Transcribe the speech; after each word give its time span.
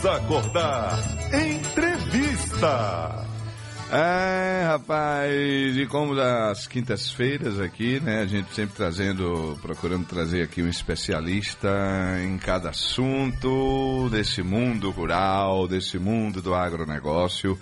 Vamos 0.00 0.06
acordar. 0.06 0.96
Entrevista. 1.34 3.26
É, 3.90 4.64
rapaz, 4.64 5.76
e 5.76 5.86
como 5.86 6.14
das 6.14 6.68
quintas-feiras 6.68 7.58
aqui, 7.58 7.98
né, 7.98 8.20
a 8.20 8.26
gente 8.26 8.54
sempre 8.54 8.76
trazendo, 8.76 9.58
procurando 9.60 10.06
trazer 10.06 10.42
aqui 10.42 10.62
um 10.62 10.68
especialista 10.68 11.68
em 12.22 12.38
cada 12.38 12.70
assunto 12.70 14.08
desse 14.10 14.40
mundo 14.40 14.90
rural, 14.90 15.66
desse 15.66 15.98
mundo 15.98 16.40
do 16.40 16.54
agronegócio. 16.54 17.58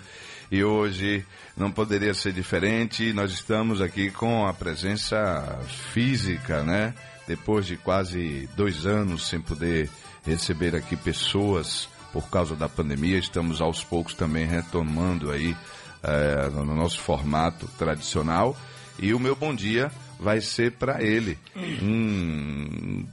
E 0.51 0.63
hoje 0.63 1.25
não 1.55 1.71
poderia 1.71 2.13
ser 2.13 2.33
diferente, 2.33 3.13
nós 3.13 3.31
estamos 3.31 3.81
aqui 3.81 4.11
com 4.11 4.45
a 4.45 4.53
presença 4.53 5.59
física, 5.91 6.61
né? 6.61 6.93
Depois 7.27 7.65
de 7.65 7.77
quase 7.77 8.47
dois 8.55 8.85
anos 8.85 9.27
sem 9.27 9.41
poder 9.41 9.89
receber 10.23 10.75
aqui 10.75 10.95
pessoas 10.95 11.89
por 12.21 12.31
causa 12.31 12.55
da 12.55 12.67
pandemia, 12.67 13.19
estamos 13.19 13.61
aos 13.61 13.83
poucos 13.83 14.15
também 14.15 14.47
retomando 14.47 15.29
aí 15.29 15.55
é, 16.01 16.49
no 16.49 16.73
nosso 16.73 16.99
formato 16.99 17.67
tradicional. 17.77 18.57
E 18.97 19.13
o 19.13 19.19
meu 19.19 19.35
bom 19.35 19.53
dia 19.53 19.91
vai 20.19 20.41
ser 20.41 20.71
para 20.71 21.03
ele, 21.03 21.37
um, 21.55 23.05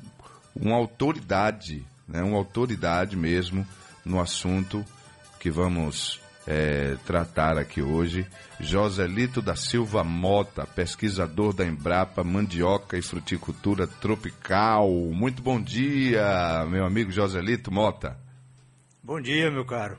uma 0.57 0.77
autoridade, 0.77 1.85
né, 2.09 2.23
uma 2.23 2.39
autoridade 2.39 3.15
mesmo 3.15 3.67
no 4.07 4.19
assunto 4.19 4.83
que 5.39 5.51
vamos 5.51 6.19
é, 6.47 6.97
tratar 7.05 7.59
aqui 7.59 7.83
hoje. 7.83 8.27
Joselito 8.59 9.43
da 9.43 9.55
Silva 9.55 10.03
Mota, 10.03 10.67
pesquisador 10.67 11.53
da 11.53 11.67
Embrapa 11.67 12.25
Mandioca 12.25 12.97
e 12.97 13.03
Fruticultura 13.03 13.87
Tropical. 13.87 14.89
Muito 15.13 15.43
bom 15.43 15.61
dia, 15.61 16.65
meu 16.71 16.87
amigo 16.87 17.11
Joselito 17.11 17.71
Mota. 17.71 18.24
Bom 19.05 19.21
dia, 19.21 19.51
meu 19.51 19.67
caro. 19.67 19.99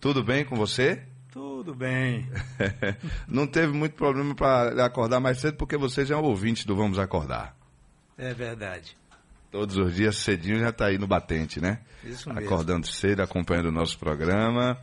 Tudo 0.00 0.22
bem 0.22 0.44
com 0.44 0.54
você? 0.54 1.02
Tudo 1.32 1.74
bem. 1.74 2.30
Não 3.26 3.48
teve 3.48 3.72
muito 3.72 3.96
problema 3.96 4.32
para 4.32 4.86
acordar 4.86 5.18
mais 5.18 5.40
cedo, 5.40 5.56
porque 5.56 5.76
você 5.76 6.06
já 6.06 6.14
é 6.14 6.18
um 6.18 6.22
ouvinte 6.22 6.64
do 6.64 6.76
Vamos 6.76 7.00
Acordar. 7.00 7.56
É 8.16 8.32
verdade. 8.32 8.96
Todos 9.50 9.76
os 9.76 9.92
dias 9.92 10.18
cedinho 10.18 10.60
já 10.60 10.68
está 10.68 10.86
aí 10.86 10.98
no 10.98 11.08
batente, 11.08 11.60
né? 11.60 11.80
Isso 12.04 12.32
mesmo. 12.32 12.46
Acordando 12.46 12.86
cedo, 12.86 13.22
acompanhando 13.22 13.70
o 13.70 13.72
nosso 13.72 13.98
programa. 13.98 14.78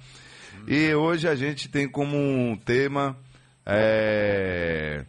Hum. 0.54 0.66
E 0.68 0.94
hoje 0.94 1.26
a 1.26 1.36
gente 1.36 1.70
tem 1.70 1.88
como 1.88 2.18
um 2.18 2.58
tema 2.58 3.18
é, 3.66 5.06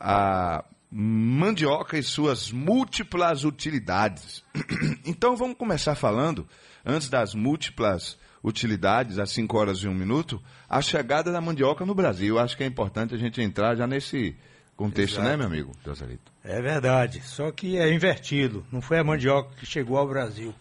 a 0.00 0.64
mandioca 0.90 1.96
e 1.96 2.02
suas 2.02 2.50
múltiplas 2.50 3.44
utilidades. 3.44 4.42
Então 5.06 5.36
vamos 5.36 5.56
começar 5.56 5.94
falando, 5.94 6.46
antes 6.88 7.08
das 7.10 7.34
múltiplas 7.34 8.18
utilidades, 8.42 9.18
às 9.18 9.30
5 9.30 9.56
horas 9.58 9.78
e 9.78 9.88
1 9.88 9.94
minuto, 9.94 10.42
a 10.68 10.80
chegada 10.80 11.30
da 11.30 11.40
mandioca 11.40 11.84
no 11.84 11.94
Brasil. 11.94 12.38
Acho 12.38 12.56
que 12.56 12.64
é 12.64 12.66
importante 12.66 13.14
a 13.14 13.18
gente 13.18 13.40
entrar 13.42 13.76
já 13.76 13.86
nesse 13.86 14.34
contexto, 14.74 15.14
Exato. 15.14 15.28
né, 15.28 15.36
meu 15.36 15.46
amigo 15.46 15.72
Joselito? 15.84 16.32
É 16.42 16.62
verdade, 16.62 17.20
só 17.22 17.50
que 17.50 17.76
é 17.76 17.92
invertido. 17.92 18.64
Não 18.72 18.80
foi 18.80 18.98
a 18.98 19.04
mandioca 19.04 19.50
que 19.56 19.66
chegou 19.66 19.98
ao 19.98 20.08
Brasil. 20.08 20.54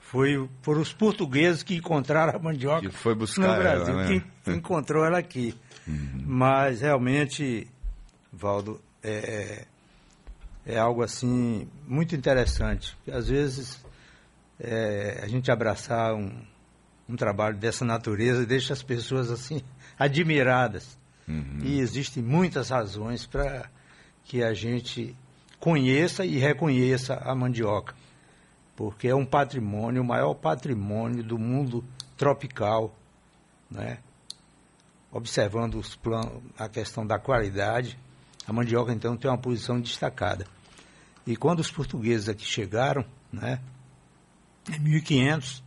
Foi, 0.00 0.48
foram 0.62 0.80
os 0.80 0.92
portugueses 0.92 1.62
que 1.62 1.76
encontraram 1.76 2.34
a 2.34 2.38
mandioca 2.42 2.80
Que 2.80 2.90
foi 2.90 3.14
buscar 3.14 3.46
no 3.46 3.62
Brasil, 3.62 3.94
ela, 3.94 4.08
né? 4.08 4.24
que 4.44 4.50
encontrou 4.50 5.04
ela 5.04 5.18
aqui. 5.18 5.54
Mas 6.26 6.80
realmente, 6.80 7.68
Valdo, 8.32 8.80
é, 9.02 9.66
é 10.66 10.78
algo 10.78 11.02
assim 11.02 11.68
muito 11.86 12.16
interessante. 12.16 12.96
Às 13.12 13.28
vezes 13.28 13.80
é, 14.60 15.20
a 15.22 15.26
gente 15.26 15.50
abraçar 15.50 16.14
um, 16.14 16.30
um 17.08 17.16
trabalho 17.16 17.56
dessa 17.56 17.84
natureza 17.84 18.46
deixa 18.46 18.72
as 18.72 18.82
pessoas 18.82 19.30
assim 19.30 19.62
admiradas. 19.98 20.98
E 21.64 21.78
existem 21.78 22.22
muitas 22.22 22.70
razões 22.70 23.26
para 23.26 23.70
que 24.24 24.42
a 24.42 24.52
gente 24.52 25.16
conheça 25.58 26.24
e 26.24 26.38
reconheça 26.38 27.14
a 27.14 27.34
mandioca, 27.34 27.94
porque 28.74 29.08
é 29.08 29.14
um 29.14 29.24
patrimônio, 29.24 30.02
o 30.02 30.04
maior 30.04 30.34
patrimônio 30.34 31.22
do 31.22 31.38
mundo 31.38 31.84
tropical, 32.16 32.94
né? 33.70 33.98
Observando 35.12 35.74
os 35.74 35.96
planos, 35.96 36.42
a 36.58 36.68
questão 36.68 37.06
da 37.06 37.18
qualidade, 37.18 37.98
a 38.46 38.52
mandioca 38.52 38.92
então 38.92 39.16
tem 39.16 39.30
uma 39.30 39.38
posição 39.38 39.80
destacada. 39.80 40.46
E 41.26 41.36
quando 41.36 41.60
os 41.60 41.70
portugueses 41.70 42.28
aqui 42.28 42.44
chegaram, 42.44 43.04
né, 43.32 43.60
em 44.68 44.78
1500, 44.78 45.62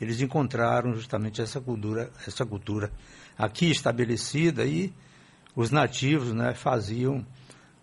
eles 0.00 0.20
encontraram 0.20 0.94
justamente 0.94 1.42
essa 1.42 1.60
cultura, 1.60 2.10
essa 2.26 2.46
cultura 2.46 2.90
aqui 3.36 3.70
estabelecida 3.70 4.64
e 4.64 4.92
os 5.54 5.70
nativos 5.70 6.32
né, 6.32 6.54
faziam 6.54 7.26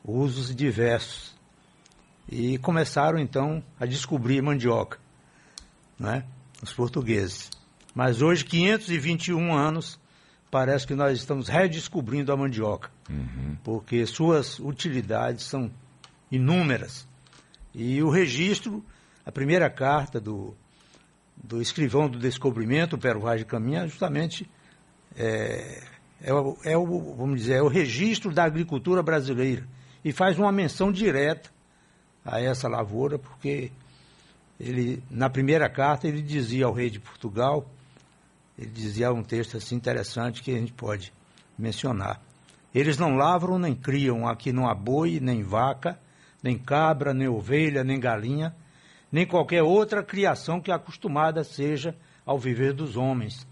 usos 0.03 0.56
diversos. 0.56 1.35
E 2.29 2.57
começaram 2.57 3.19
então 3.19 3.63
a 3.79 3.85
descobrir 3.85 4.41
mandioca, 4.41 5.00
né, 5.97 6.25
os 6.62 6.74
portugueses. 6.74 7.50
Mas 7.94 8.22
hoje, 8.22 8.44
521 8.45 9.56
anos, 9.56 10.00
parece 10.51 10.85
que 10.85 10.94
nós 10.94 11.18
estamos 11.18 11.47
redescobrindo 11.47 12.31
a 12.31 12.38
mandioca, 12.38 12.91
porque 13.63 14.06
suas 14.06 14.59
utilidades 14.59 15.45
são 15.45 15.72
inúmeras. 16.31 17.07
E 17.74 18.01
o 18.03 18.09
registro, 18.09 18.84
a 19.27 19.31
primeira 19.31 19.69
carta 19.69 20.21
do, 20.21 20.55
do 21.35 21.61
escrivão 21.61 22.07
do 22.07 22.17
descobrimento, 22.17 22.97
Pero 22.97 23.19
Vaz 23.19 23.41
de 23.41 23.45
Caminha, 23.45 23.85
justamente 23.85 24.49
é, 25.17 25.83
é, 26.21 26.33
o, 26.33 26.57
é 26.63 26.77
o, 26.77 27.13
vamos 27.13 27.41
dizer, 27.41 27.55
é 27.55 27.61
o 27.61 27.67
registro 27.67 28.33
da 28.33 28.45
agricultura 28.45 29.03
brasileira 29.03 29.67
e 30.03 30.13
faz 30.13 30.39
uma 30.39 30.49
menção 30.49 30.93
direta 30.93 31.49
a 32.23 32.39
essa 32.39 32.69
lavoura, 32.69 33.19
porque 33.19 33.69
ele, 34.57 35.03
na 35.11 35.29
primeira 35.29 35.69
carta, 35.69 36.07
ele 36.07 36.21
dizia 36.21 36.65
ao 36.65 36.71
rei 36.71 36.89
de 36.89 37.01
Portugal, 37.01 37.69
ele 38.57 38.71
dizia 38.71 39.11
um 39.11 39.23
texto 39.23 39.57
assim 39.57 39.75
interessante 39.75 40.41
que 40.41 40.51
a 40.51 40.57
gente 40.57 40.71
pode 40.71 41.11
mencionar. 41.59 42.21
Eles 42.73 42.97
não 42.97 43.17
lavram 43.17 43.59
nem 43.59 43.75
criam 43.75 44.25
aqui 44.25 44.53
não 44.53 44.69
há 44.69 44.73
boi, 44.73 45.19
nem 45.19 45.44
vaca, 45.44 45.99
nem 46.41 46.57
cabra, 46.57 47.13
nem 47.13 47.27
ovelha, 47.27 47.83
nem 47.83 47.99
galinha, 47.99 48.55
nem 49.12 49.25
qualquer 49.25 49.63
outra 49.63 50.03
criação 50.03 50.59
que 50.59 50.72
acostumada 50.72 51.44
seja 51.44 51.95
ao 52.25 52.38
viver 52.38 52.73
dos 52.73 52.95
homens. 52.97 53.47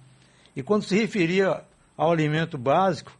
E 0.55 0.61
quando 0.63 0.83
se 0.83 0.95
referia 0.95 1.63
ao 1.97 2.11
alimento 2.11 2.57
básico, 2.57 3.11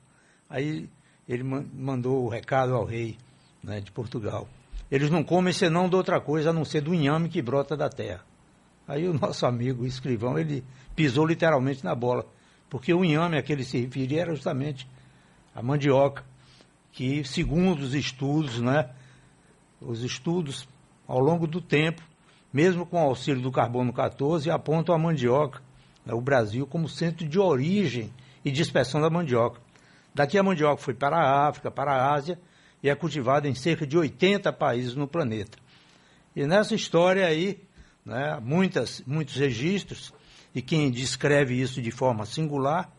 aí 0.50 0.90
ele 1.28 1.44
man- 1.44 1.66
mandou 1.74 2.24
o 2.26 2.30
recado 2.30 2.74
ao 2.74 2.86
rei 2.86 3.18
né, 3.64 3.80
de 3.80 3.92
Portugal. 3.92 4.48
Eles 4.92 5.10
não 5.10 5.24
comem 5.24 5.52
senão 5.54 5.90
de 5.90 5.96
outra 5.96 6.20
coisa 6.22 6.50
a 6.50 6.54
não 6.54 6.64
ser 6.66 6.82
do 6.82 6.94
inhame 6.94 7.30
que 7.30 7.42
brota 7.42 7.76
da 7.76 7.90
terra. 7.90 8.24
Aí 8.88 9.08
o 9.08 9.14
nosso 9.14 9.46
amigo 9.46 9.84
o 9.84 9.88
escrivão, 9.88 10.38
ele 10.38 10.64
pisou 10.96 11.26
literalmente 11.26 11.84
na 11.84 11.96
bola, 11.96 12.26
porque 12.70 12.94
o 12.94 13.04
inhame 13.04 13.38
a 13.38 13.42
que 13.42 13.52
ele 13.52 13.64
se 13.64 13.80
referia 13.80 14.22
era 14.22 14.36
justamente 14.36 14.88
a 15.56 15.62
mandioca, 15.62 16.24
que 16.92 17.24
segundo 17.24 17.80
os 17.80 17.94
estudos, 17.96 18.62
né, 18.62 18.90
os 19.82 20.04
estudos 20.04 20.68
ao 21.08 21.20
longo 21.20 21.48
do 21.48 21.60
tempo, 21.60 22.02
mesmo 22.56 22.86
com 22.86 23.04
o 23.04 23.10
auxílio 23.10 23.42
do 23.42 23.52
carbono 23.52 23.92
14, 23.92 24.50
apontam 24.50 24.96
a 24.96 24.98
mandioca, 24.98 25.62
né, 26.06 26.14
o 26.14 26.22
Brasil, 26.22 26.66
como 26.66 26.88
centro 26.88 27.28
de 27.28 27.38
origem 27.38 28.14
e 28.46 28.50
dispersão 28.50 29.02
da 29.02 29.10
mandioca. 29.10 29.60
Daqui 30.14 30.38
a 30.38 30.44
mandioca 30.44 30.82
foi 30.82 30.94
para 30.94 31.18
a 31.18 31.50
África, 31.50 31.70
para 31.70 31.92
a 31.92 32.14
Ásia 32.14 32.40
e 32.82 32.90
é 32.90 32.96
cultivada 32.96 33.50
em 33.50 33.54
cerca 33.54 33.86
de 33.86 33.98
80 33.98 34.54
países 34.54 34.96
no 34.96 35.06
planeta. 35.06 35.58
E 36.34 36.48
nessa 36.48 36.74
história 36.74 37.28
aí, 37.28 37.62
né, 38.06 38.40
muitas, 38.42 39.04
muitos 39.06 39.36
registros, 39.36 40.14
e 40.54 40.62
quem 40.62 40.90
descreve 40.90 41.60
isso 41.60 41.82
de 41.82 41.92
forma 41.92 42.26
singular 42.26 42.90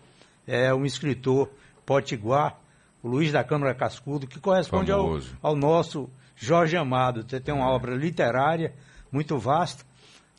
é 0.46 0.74
um 0.74 0.84
escritor 0.84 1.50
potiguar, 1.86 2.60
o 3.02 3.08
Luiz 3.08 3.32
da 3.32 3.42
Câmara 3.42 3.74
Cascudo, 3.74 4.26
que 4.26 4.38
corresponde 4.38 4.92
ao, 4.92 5.18
ao 5.40 5.56
nosso 5.56 6.10
Jorge 6.34 6.76
Amado. 6.76 7.24
Tem 7.24 7.40
tem 7.40 7.54
uma 7.54 7.70
obra 7.70 7.94
literária 7.94 8.74
muito 9.16 9.38
vasta, 9.38 9.82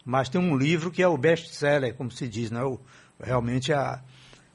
mas 0.06 0.30
tem 0.30 0.40
um 0.40 0.56
livro 0.56 0.92
que 0.92 1.02
é 1.02 1.08
o 1.08 1.18
best-seller, 1.18 1.96
como 1.96 2.12
se 2.12 2.28
diz, 2.28 2.52
né? 2.52 2.62
o, 2.64 2.80
realmente 3.20 3.74
a, 3.74 4.04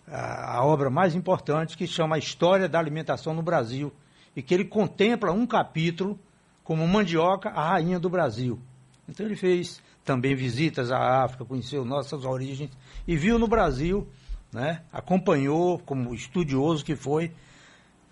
a, 0.06 0.58
a 0.58 0.64
obra 0.64 0.88
mais 0.88 1.16
importante, 1.16 1.76
que 1.76 1.88
chama 1.88 2.14
A 2.14 2.18
História 2.20 2.68
da 2.68 2.78
Alimentação 2.78 3.34
no 3.34 3.42
Brasil, 3.42 3.92
e 4.36 4.40
que 4.40 4.54
ele 4.54 4.64
contempla 4.64 5.32
um 5.32 5.44
capítulo 5.44 6.18
como 6.62 6.86
Mandioca, 6.86 7.50
a 7.50 7.70
rainha 7.70 7.98
do 7.98 8.08
Brasil. 8.08 8.60
Então 9.08 9.26
ele 9.26 9.34
fez 9.34 9.82
também 10.04 10.36
visitas 10.36 10.92
à 10.92 11.24
África, 11.24 11.44
conheceu 11.44 11.84
nossas 11.84 12.24
origens 12.24 12.70
e 13.06 13.16
viu 13.16 13.40
no 13.40 13.48
Brasil, 13.48 14.08
né, 14.52 14.82
acompanhou 14.92 15.80
como 15.80 16.14
estudioso 16.14 16.84
que 16.84 16.94
foi 16.94 17.32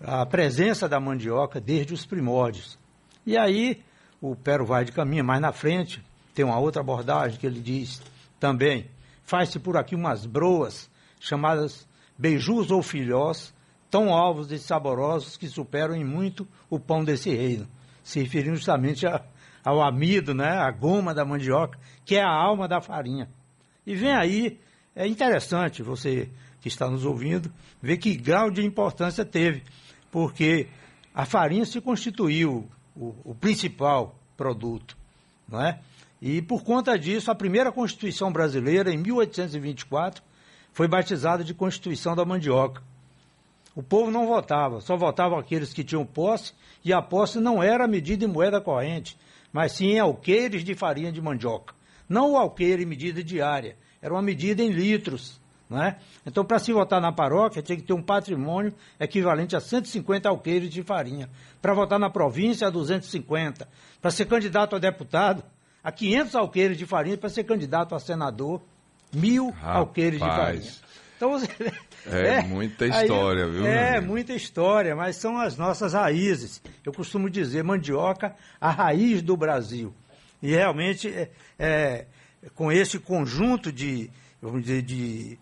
a 0.03 0.25
presença 0.25 0.89
da 0.89 0.99
mandioca 0.99 1.61
desde 1.61 1.93
os 1.93 2.05
primórdios. 2.05 2.77
E 3.25 3.37
aí 3.37 3.81
o 4.21 4.35
Pero 4.35 4.65
vai 4.65 4.85
de 4.85 4.91
caminho 4.91 5.25
mais 5.25 5.41
na 5.41 5.51
frente, 5.51 6.01
tem 6.33 6.45
uma 6.45 6.59
outra 6.59 6.81
abordagem 6.81 7.39
que 7.39 7.45
ele 7.45 7.59
diz 7.59 8.01
também, 8.39 8.89
faz-se 9.23 9.59
por 9.59 9.75
aqui 9.75 9.95
umas 9.95 10.25
broas 10.25 10.89
chamadas 11.19 11.87
beijus 12.17 12.69
ou 12.69 12.83
filhós, 12.83 13.53
tão 13.89 14.13
alvos 14.13 14.51
e 14.51 14.59
saborosos 14.59 15.35
que 15.35 15.47
superam 15.47 15.95
em 15.95 16.05
muito 16.05 16.47
o 16.69 16.79
pão 16.79 17.03
desse 17.03 17.29
reino, 17.33 17.67
se 18.03 18.19
referindo 18.21 18.55
justamente 18.55 19.07
a, 19.07 19.23
ao 19.65 19.81
amido, 19.81 20.33
né, 20.33 20.49
a 20.49 20.69
goma 20.71 21.13
da 21.13 21.25
mandioca, 21.25 21.79
que 22.05 22.15
é 22.15 22.21
a 22.21 22.31
alma 22.31 22.67
da 22.67 22.79
farinha. 22.79 23.27
E 23.85 23.95
vem 23.95 24.13
aí, 24.13 24.59
é 24.95 25.07
interessante 25.07 25.81
você 25.81 26.29
que 26.61 26.67
está 26.67 26.87
nos 26.87 27.05
ouvindo, 27.05 27.51
ver 27.81 27.97
que 27.97 28.15
grau 28.15 28.51
de 28.51 28.63
importância 28.63 29.25
teve, 29.25 29.63
porque 30.11 30.67
a 31.13 31.25
farinha 31.25 31.65
se 31.65 31.81
constituiu 31.81 32.69
o, 32.95 33.15
o 33.23 33.35
principal 33.35 34.15
produto, 34.37 34.97
não 35.47 35.61
é? 35.61 35.79
E 36.21 36.41
por 36.41 36.63
conta 36.63 36.97
disso, 36.99 37.31
a 37.31 37.35
primeira 37.35 37.71
Constituição 37.71 38.31
brasileira, 38.31 38.93
em 38.93 38.97
1824, 38.97 40.21
foi 40.71 40.87
batizada 40.87 41.43
de 41.43 41.53
Constituição 41.53 42.15
da 42.15 42.23
Mandioca. 42.23 42.83
O 43.75 43.81
povo 43.81 44.11
não 44.11 44.27
votava, 44.27 44.81
só 44.81 44.95
votavam 44.95 45.39
aqueles 45.39 45.73
que 45.73 45.83
tinham 45.83 46.05
posse, 46.05 46.53
e 46.85 46.93
a 46.93 47.01
posse 47.01 47.39
não 47.39 47.63
era 47.63 47.87
medida 47.87 48.23
em 48.23 48.27
moeda 48.27 48.61
corrente, 48.61 49.17
mas 49.51 49.71
sim 49.71 49.93
em 49.93 49.99
alqueires 49.99 50.63
de 50.63 50.75
farinha 50.75 51.11
de 51.11 51.21
mandioca. 51.21 51.73
Não 52.07 52.33
o 52.33 52.37
alqueire 52.37 52.83
em 52.83 52.85
medida 52.85 53.23
diária, 53.23 53.75
era 54.01 54.13
uma 54.13 54.21
medida 54.21 54.61
em 54.61 54.69
litros. 54.69 55.40
Né? 55.71 55.95
Então, 56.25 56.43
para 56.43 56.59
se 56.59 56.73
votar 56.73 56.99
na 56.99 57.13
paróquia, 57.13 57.61
tinha 57.61 57.77
que 57.77 57.81
ter 57.81 57.93
um 57.93 58.01
patrimônio 58.01 58.73
equivalente 58.99 59.55
a 59.55 59.61
150 59.61 60.27
alqueires 60.27 60.69
de 60.69 60.83
farinha. 60.83 61.29
Para 61.61 61.73
votar 61.73 61.97
na 61.97 62.09
província, 62.09 62.67
a 62.67 62.69
250. 62.69 63.65
Para 64.01 64.11
ser 64.11 64.25
candidato 64.25 64.75
a 64.75 64.79
deputado, 64.79 65.41
a 65.81 65.89
500 65.89 66.35
alqueires 66.35 66.77
de 66.77 66.85
farinha. 66.85 67.17
Para 67.17 67.29
ser 67.29 67.45
candidato 67.45 67.95
a 67.95 67.99
senador, 67.99 68.61
mil 69.13 69.51
Rapaz. 69.51 69.77
alqueires 69.77 70.19
de 70.19 70.27
farinha. 70.27 70.71
Então. 71.15 71.41
É, 72.07 72.35
é 72.35 72.41
muita 72.41 72.85
história, 72.85 73.45
aí, 73.45 73.51
viu? 73.51 73.65
É, 73.65 74.01
muita 74.01 74.33
história, 74.33 74.93
mas 74.93 75.15
são 75.15 75.37
as 75.39 75.55
nossas 75.55 75.93
raízes. 75.93 76.61
Eu 76.83 76.91
costumo 76.91 77.29
dizer, 77.29 77.63
mandioca, 77.63 78.35
a 78.59 78.69
raiz 78.69 79.21
do 79.21 79.37
Brasil. 79.37 79.93
E 80.43 80.51
realmente, 80.51 81.07
é, 81.07 81.29
é 81.57 82.05
com 82.55 82.69
esse 82.69 82.99
conjunto 82.99 83.71
de, 83.71 84.09
vamos 84.41 84.63
dizer, 84.63 84.81
de 84.81 85.39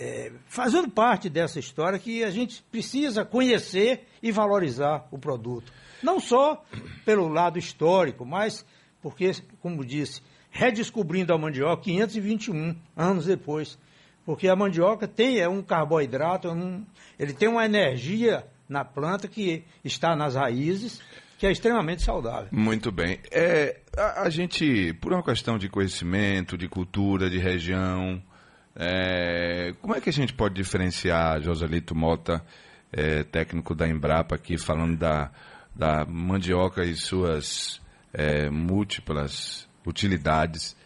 é, 0.00 0.32
fazendo 0.46 0.88
parte 0.88 1.28
dessa 1.28 1.60
história 1.60 1.98
que 1.98 2.24
a 2.24 2.30
gente 2.30 2.62
precisa 2.72 3.22
conhecer 3.22 4.06
e 4.22 4.32
valorizar 4.32 5.06
o 5.10 5.18
produto. 5.18 5.70
Não 6.02 6.18
só 6.18 6.64
pelo 7.04 7.28
lado 7.28 7.58
histórico, 7.58 8.24
mas 8.24 8.64
porque, 9.02 9.30
como 9.60 9.84
disse, 9.84 10.22
redescobrindo 10.50 11.34
a 11.34 11.38
mandioca 11.38 11.82
521 11.82 12.74
anos 12.96 13.26
depois. 13.26 13.78
Porque 14.24 14.48
a 14.48 14.56
mandioca 14.56 15.06
tem 15.06 15.38
é 15.38 15.48
um 15.48 15.62
carboidrato, 15.62 16.48
é 16.48 16.52
um, 16.52 16.84
ele 17.18 17.34
tem 17.34 17.48
uma 17.48 17.66
energia 17.66 18.46
na 18.66 18.84
planta 18.84 19.28
que 19.28 19.64
está 19.84 20.16
nas 20.16 20.34
raízes, 20.34 21.00
que 21.38 21.46
é 21.46 21.52
extremamente 21.52 22.02
saudável. 22.02 22.48
Muito 22.50 22.90
bem. 22.90 23.18
É, 23.30 23.80
a, 23.96 24.22
a 24.22 24.30
gente, 24.30 24.94
por 24.94 25.12
uma 25.12 25.22
questão 25.22 25.58
de 25.58 25.68
conhecimento, 25.68 26.56
de 26.56 26.68
cultura, 26.68 27.28
de 27.28 27.38
região, 27.38 28.22
é, 28.76 29.74
como 29.80 29.94
é 29.94 30.00
que 30.00 30.08
a 30.08 30.12
gente 30.12 30.32
pode 30.32 30.54
diferenciar 30.54 31.40
Joselito 31.42 31.94
Mota, 31.94 32.44
é, 32.92 33.24
técnico 33.24 33.74
da 33.74 33.88
Embrapa, 33.88 34.34
aqui 34.34 34.56
falando 34.56 34.96
da, 34.96 35.30
da 35.74 36.04
mandioca 36.06 36.84
e 36.84 36.94
suas 36.94 37.80
é, 38.12 38.48
múltiplas 38.50 39.68
utilidades? 39.86 40.76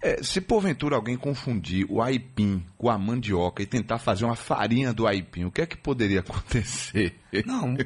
É, 0.00 0.22
se 0.22 0.40
porventura 0.40 0.94
alguém 0.94 1.16
confundir 1.16 1.84
o 1.90 2.00
aipim 2.00 2.64
com 2.76 2.88
a 2.88 2.96
mandioca 2.96 3.64
e 3.64 3.66
tentar 3.66 3.98
fazer 3.98 4.24
uma 4.24 4.36
farinha 4.36 4.92
do 4.92 5.08
aipim, 5.08 5.44
o 5.44 5.50
que 5.50 5.60
é 5.60 5.66
que 5.66 5.76
poderia 5.76 6.20
acontecer? 6.20 7.16
Não, 7.44 7.76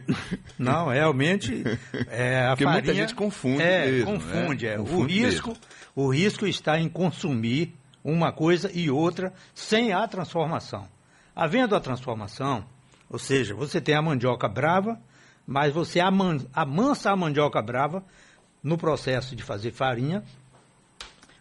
não 0.58 0.88
realmente 0.88 1.64
é, 2.08 2.44
a 2.44 2.48
Porque 2.50 2.64
farinha, 2.64 2.82
muita 2.82 2.94
gente 2.94 3.14
confunde 3.14 3.62
é, 3.62 3.86
mesmo. 3.86 4.12
Confunde, 4.12 4.66
é. 4.66 4.76
Confunde 4.76 5.02
o 5.02 5.06
risco, 5.06 5.56
o 5.96 6.08
risco 6.08 6.46
está 6.46 6.78
em 6.78 6.88
consumir 6.88 7.74
uma 8.04 8.32
coisa 8.32 8.70
e 8.72 8.90
outra 8.90 9.32
sem 9.54 9.92
a 9.92 10.06
transformação. 10.06 10.88
Havendo 11.34 11.74
a 11.74 11.80
transformação, 11.80 12.64
ou 13.08 13.18
seja, 13.18 13.54
você 13.54 13.80
tem 13.80 13.94
a 13.94 14.02
mandioca 14.02 14.48
brava, 14.48 15.00
mas 15.46 15.72
você 15.72 16.00
amansa 16.00 17.10
a 17.10 17.16
mandioca 17.16 17.60
brava 17.60 18.04
no 18.62 18.78
processo 18.78 19.34
de 19.34 19.42
fazer 19.42 19.72
farinha, 19.72 20.22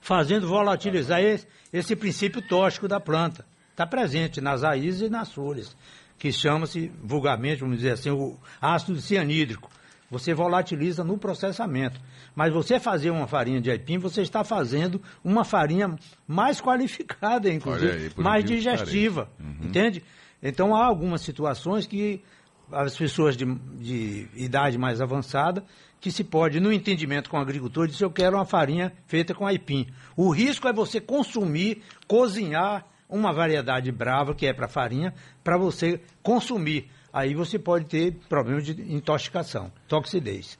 fazendo 0.01 0.47
volatilizar 0.47 1.21
esse, 1.21 1.47
esse 1.71 1.95
princípio 1.95 2.41
tóxico 2.41 2.87
da 2.87 2.99
planta. 2.99 3.45
Está 3.69 3.85
presente 3.85 4.41
nas 4.41 4.63
raízes 4.63 5.01
e 5.01 5.09
nas 5.09 5.31
folhas, 5.31 5.75
que 6.17 6.31
chama-se 6.31 6.91
vulgarmente, 7.01 7.61
vamos 7.61 7.77
dizer 7.77 7.91
assim, 7.91 8.09
o 8.09 8.37
ácido 8.59 8.99
cianídrico 8.99 9.69
você 10.11 10.33
volatiliza 10.33 11.05
no 11.05 11.17
processamento. 11.17 11.99
Mas 12.35 12.51
você 12.51 12.81
fazer 12.81 13.09
uma 13.09 13.27
farinha 13.27 13.61
de 13.61 13.71
aipim, 13.71 13.97
você 13.97 14.21
está 14.21 14.43
fazendo 14.43 15.01
uma 15.23 15.45
farinha 15.45 15.95
mais 16.27 16.59
qualificada, 16.59 17.49
inclusive, 17.49 17.91
aí, 17.91 18.11
mais 18.17 18.43
digestiva, 18.43 19.29
uhum. 19.39 19.67
entende? 19.67 20.03
Então 20.43 20.75
há 20.75 20.85
algumas 20.85 21.21
situações 21.21 21.87
que 21.87 22.21
as 22.69 22.97
pessoas 22.97 23.37
de, 23.37 23.45
de, 23.45 24.27
idade 24.35 24.77
mais 24.77 24.99
avançada, 24.99 25.63
que 25.99 26.11
se 26.11 26.23
pode, 26.23 26.59
no 26.59 26.73
entendimento 26.73 27.29
com 27.29 27.37
o 27.37 27.41
agricultor, 27.41 27.87
dizer 27.87 28.03
eu 28.03 28.11
quero 28.11 28.35
uma 28.35 28.45
farinha 28.45 28.91
feita 29.05 29.33
com 29.33 29.47
aipim. 29.47 29.87
O 30.15 30.29
risco 30.29 30.67
é 30.67 30.73
você 30.73 30.99
consumir, 30.99 31.83
cozinhar 32.07 32.85
uma 33.07 33.31
variedade 33.31 33.91
brava, 33.91 34.33
que 34.33 34.45
é 34.45 34.53
para 34.53 34.67
farinha, 34.67 35.13
para 35.43 35.57
você 35.57 36.01
consumir 36.23 36.89
aí 37.13 37.33
você 37.33 37.59
pode 37.59 37.85
ter 37.85 38.13
problemas 38.27 38.65
de 38.65 38.73
intoxicação, 38.93 39.71
toxidez. 39.87 40.57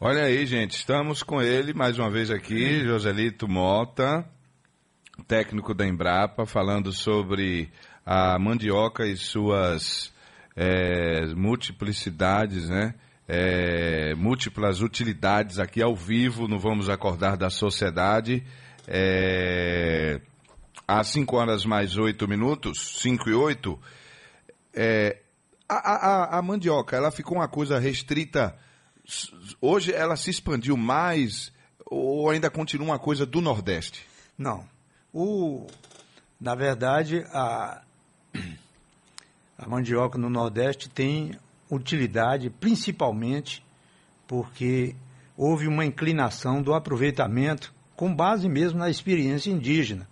Olha 0.00 0.24
aí, 0.24 0.44
gente, 0.46 0.72
estamos 0.72 1.22
com 1.22 1.40
ele 1.40 1.72
mais 1.72 1.98
uma 1.98 2.10
vez 2.10 2.30
aqui, 2.30 2.84
Joselito 2.84 3.48
Mota, 3.48 4.28
técnico 5.26 5.72
da 5.72 5.86
Embrapa, 5.86 6.44
falando 6.44 6.92
sobre 6.92 7.70
a 8.04 8.38
mandioca 8.38 9.06
e 9.06 9.16
suas 9.16 10.12
é, 10.56 11.26
multiplicidades, 11.34 12.68
né? 12.68 12.94
É, 13.26 14.14
múltiplas 14.14 14.82
utilidades 14.82 15.58
aqui 15.58 15.82
ao 15.82 15.96
vivo 15.96 16.46
no 16.46 16.58
Vamos 16.58 16.90
Acordar 16.90 17.36
da 17.36 17.48
Sociedade. 17.48 18.44
É, 18.86 20.20
às 20.86 21.08
5 21.08 21.34
horas 21.36 21.64
mais 21.64 21.96
8 21.96 22.28
minutos, 22.28 23.00
5 23.00 23.30
e 23.30 23.32
8, 23.32 23.78
é, 24.74 25.16
a, 25.68 25.74
a, 25.76 26.38
a 26.38 26.42
mandioca, 26.42 26.96
ela 26.96 27.10
ficou 27.10 27.38
uma 27.38 27.48
coisa 27.48 27.78
restrita. 27.78 28.56
Hoje 29.60 29.92
ela 29.92 30.16
se 30.16 30.30
expandiu 30.30 30.76
mais 30.76 31.52
ou 31.86 32.30
ainda 32.30 32.50
continua 32.50 32.88
uma 32.88 32.98
coisa 32.98 33.26
do 33.26 33.40
Nordeste? 33.40 34.06
Não. 34.36 34.64
O, 35.12 35.66
na 36.40 36.54
verdade, 36.54 37.24
a, 37.32 37.82
a 39.56 39.68
mandioca 39.68 40.18
no 40.18 40.28
Nordeste 40.28 40.88
tem 40.88 41.38
utilidade 41.70 42.50
principalmente 42.50 43.64
porque 44.26 44.94
houve 45.36 45.66
uma 45.66 45.84
inclinação 45.84 46.62
do 46.62 46.74
aproveitamento 46.74 47.72
com 47.94 48.14
base 48.14 48.48
mesmo 48.48 48.78
na 48.78 48.90
experiência 48.90 49.50
indígena. 49.50 50.08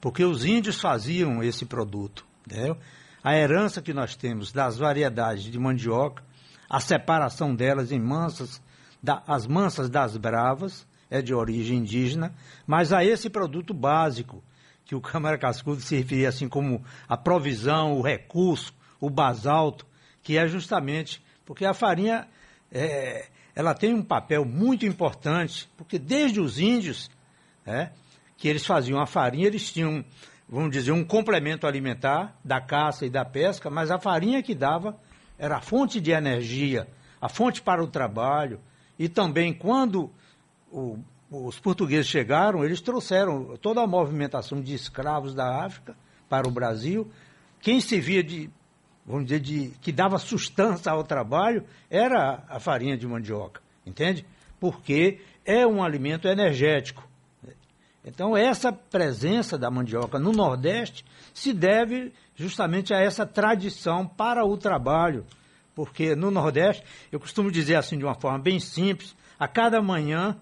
Porque 0.00 0.24
os 0.24 0.44
índios 0.44 0.80
faziam 0.80 1.42
esse 1.42 1.64
produto. 1.64 2.26
Entendeu? 2.46 2.76
A 3.24 3.34
herança 3.34 3.80
que 3.80 3.94
nós 3.94 4.14
temos 4.14 4.52
das 4.52 4.76
variedades 4.76 5.44
de 5.44 5.58
mandioca, 5.58 6.22
a 6.68 6.78
separação 6.78 7.54
delas 7.54 7.90
em 7.90 7.98
mansas, 7.98 8.62
da, 9.02 9.22
as 9.26 9.46
mansas 9.46 9.88
das 9.88 10.18
bravas, 10.18 10.86
é 11.10 11.22
de 11.22 11.32
origem 11.32 11.78
indígena, 11.78 12.34
mas 12.66 12.92
a 12.92 13.02
esse 13.02 13.30
produto 13.30 13.72
básico, 13.72 14.44
que 14.84 14.94
o 14.94 15.00
Câmara 15.00 15.38
Cascudo 15.38 15.80
se 15.80 15.96
referia 15.96 16.28
assim 16.28 16.48
como 16.48 16.84
a 17.08 17.16
provisão, 17.16 17.94
o 17.94 18.02
recurso, 18.02 18.74
o 19.00 19.08
basalto, 19.08 19.86
que 20.22 20.36
é 20.36 20.46
justamente 20.46 21.24
porque 21.46 21.64
a 21.64 21.72
farinha 21.72 22.26
é, 22.70 23.28
ela 23.54 23.74
tem 23.74 23.94
um 23.94 24.02
papel 24.02 24.44
muito 24.44 24.84
importante, 24.84 25.68
porque 25.76 25.98
desde 25.98 26.40
os 26.40 26.58
índios, 26.58 27.10
é, 27.64 27.90
que 28.36 28.48
eles 28.48 28.66
faziam 28.66 29.00
a 29.00 29.06
farinha, 29.06 29.46
eles 29.46 29.72
tinham 29.72 30.04
vamos 30.48 30.70
dizer, 30.70 30.92
um 30.92 31.04
complemento 31.04 31.66
alimentar 31.66 32.38
da 32.44 32.60
caça 32.60 33.06
e 33.06 33.10
da 33.10 33.24
pesca, 33.24 33.70
mas 33.70 33.90
a 33.90 33.98
farinha 33.98 34.42
que 34.42 34.54
dava 34.54 34.96
era 35.38 35.56
a 35.56 35.60
fonte 35.60 36.00
de 36.00 36.10
energia, 36.10 36.88
a 37.20 37.28
fonte 37.28 37.60
para 37.62 37.82
o 37.82 37.86
trabalho. 37.86 38.60
E 38.98 39.08
também, 39.08 39.52
quando 39.52 40.10
o, 40.70 40.98
os 41.30 41.58
portugueses 41.58 42.06
chegaram, 42.06 42.64
eles 42.64 42.80
trouxeram 42.80 43.56
toda 43.56 43.82
a 43.82 43.86
movimentação 43.86 44.60
de 44.60 44.74
escravos 44.74 45.34
da 45.34 45.64
África 45.64 45.96
para 46.28 46.46
o 46.46 46.50
Brasil. 46.50 47.10
Quem 47.60 47.80
se 47.80 47.98
via 48.00 48.22
de, 48.22 48.50
vamos 49.04 49.24
dizer, 49.24 49.40
de, 49.40 49.72
que 49.80 49.90
dava 49.90 50.18
sustância 50.18 50.92
ao 50.92 51.02
trabalho 51.02 51.64
era 51.90 52.44
a 52.48 52.60
farinha 52.60 52.96
de 52.96 53.06
mandioca, 53.06 53.60
entende? 53.84 54.24
Porque 54.60 55.20
é 55.44 55.66
um 55.66 55.82
alimento 55.82 56.28
energético. 56.28 57.08
Então, 58.04 58.36
essa 58.36 58.70
presença 58.70 59.56
da 59.56 59.70
mandioca 59.70 60.18
no 60.18 60.30
Nordeste 60.30 61.04
se 61.32 61.52
deve 61.52 62.12
justamente 62.36 62.92
a 62.92 63.00
essa 63.00 63.24
tradição 63.24 64.06
para 64.06 64.44
o 64.44 64.56
trabalho. 64.58 65.24
Porque 65.74 66.14
no 66.14 66.30
Nordeste, 66.30 66.84
eu 67.10 67.18
costumo 67.18 67.50
dizer 67.50 67.76
assim 67.76 67.98
de 67.98 68.04
uma 68.04 68.14
forma 68.14 68.38
bem 68.38 68.60
simples, 68.60 69.16
a 69.38 69.48
cada 69.48 69.80
manhã 69.80 70.36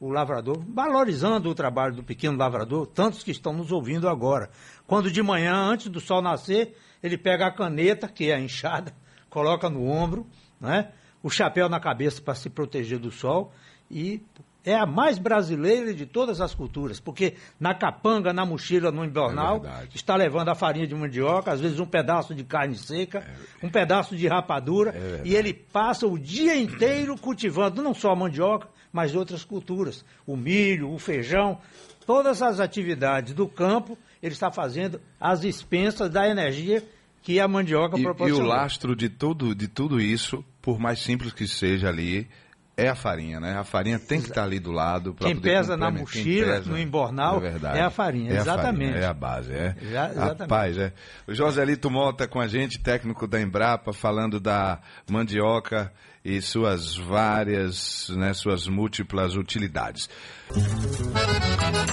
o 0.00 0.08
lavrador, 0.10 0.62
valorizando 0.68 1.48
o 1.48 1.54
trabalho 1.54 1.94
do 1.94 2.02
pequeno 2.02 2.36
lavrador, 2.36 2.86
tantos 2.86 3.22
que 3.22 3.30
estão 3.30 3.52
nos 3.52 3.72
ouvindo 3.72 4.08
agora. 4.08 4.50
Quando 4.86 5.10
de 5.10 5.22
manhã, 5.22 5.54
antes 5.54 5.88
do 5.88 6.00
sol 6.00 6.20
nascer, 6.20 6.76
ele 7.02 7.16
pega 7.16 7.46
a 7.46 7.50
caneta, 7.50 8.08
que 8.08 8.30
é 8.30 8.34
a 8.34 8.40
enxada, 8.40 8.92
coloca 9.30 9.70
no 9.70 9.86
ombro, 9.86 10.26
né? 10.60 10.90
o 11.22 11.30
chapéu 11.30 11.70
na 11.70 11.80
cabeça 11.80 12.20
para 12.20 12.34
se 12.34 12.50
proteger 12.50 12.98
do 12.98 13.10
sol 13.10 13.50
e 13.90 14.22
é 14.64 14.74
a 14.74 14.86
mais 14.86 15.18
brasileira 15.18 15.92
de 15.92 16.06
todas 16.06 16.40
as 16.40 16.54
culturas, 16.54 16.98
porque 16.98 17.34
na 17.60 17.74
capanga, 17.74 18.32
na 18.32 18.46
mochila, 18.46 18.90
no 18.90 19.04
embornal, 19.04 19.62
é 19.64 19.88
está 19.94 20.16
levando 20.16 20.48
a 20.48 20.54
farinha 20.54 20.86
de 20.86 20.94
mandioca, 20.94 21.52
às 21.52 21.60
vezes 21.60 21.78
um 21.78 21.86
pedaço 21.86 22.34
de 22.34 22.42
carne 22.42 22.76
seca, 22.76 23.18
é. 23.18 23.66
um 23.66 23.68
pedaço 23.68 24.16
de 24.16 24.26
rapadura, 24.26 24.90
é 24.90 25.20
e 25.24 25.36
ele 25.36 25.52
passa 25.52 26.06
o 26.06 26.18
dia 26.18 26.56
inteiro 26.56 27.16
cultivando 27.20 27.82
não 27.82 27.92
só 27.92 28.12
a 28.12 28.16
mandioca, 28.16 28.68
mas 28.92 29.14
outras 29.14 29.44
culturas, 29.44 30.04
o 30.26 30.36
milho, 30.36 30.90
o 30.90 30.98
feijão, 30.98 31.58
todas 32.06 32.40
as 32.40 32.60
atividades 32.60 33.34
do 33.34 33.46
campo, 33.46 33.98
ele 34.22 34.32
está 34.32 34.50
fazendo 34.50 35.00
às 35.20 35.44
expensas 35.44 36.08
da 36.08 36.28
energia 36.28 36.82
que 37.22 37.40
a 37.40 37.48
mandioca 37.48 37.98
proporciona. 37.98 38.42
E 38.42 38.46
o 38.46 38.48
lastro 38.48 38.94
de 38.94 39.08
tudo, 39.08 39.54
de 39.54 39.66
tudo 39.66 40.00
isso, 40.00 40.44
por 40.62 40.78
mais 40.78 41.00
simples 41.00 41.32
que 41.32 41.48
seja 41.48 41.88
ali, 41.88 42.28
é 42.76 42.88
a 42.88 42.94
farinha, 42.94 43.38
né? 43.38 43.56
A 43.56 43.64
farinha 43.64 43.98
tem 43.98 44.20
que 44.20 44.28
estar 44.28 44.42
ali 44.42 44.58
do 44.58 44.72
lado. 44.72 45.14
Quem 45.14 45.36
pesa 45.36 45.76
na 45.76 45.90
mochila, 45.90 46.56
pesa, 46.56 46.70
no 46.70 46.78
embornal, 46.78 47.40
é, 47.44 47.78
é, 47.78 47.82
a 47.82 47.90
farinha, 47.90 48.32
é 48.32 48.36
exatamente. 48.36 48.90
A 48.90 48.92
farinha, 48.92 49.04
é 49.04 49.06
a 49.06 49.14
base, 49.14 49.52
é. 49.52 49.76
exatamente. 49.80 50.40
Rapaz, 50.40 50.78
é. 50.78 50.92
O 51.26 51.34
Joselito 51.34 51.90
Mota 51.90 52.26
com 52.26 52.40
a 52.40 52.48
gente, 52.48 52.80
técnico 52.80 53.26
da 53.26 53.40
Embrapa, 53.40 53.92
falando 53.92 54.40
da 54.40 54.80
mandioca 55.08 55.92
e 56.24 56.40
suas 56.40 56.96
várias, 56.96 58.08
né, 58.10 58.32
suas 58.32 58.66
múltiplas 58.66 59.36
utilidades. 59.36 60.08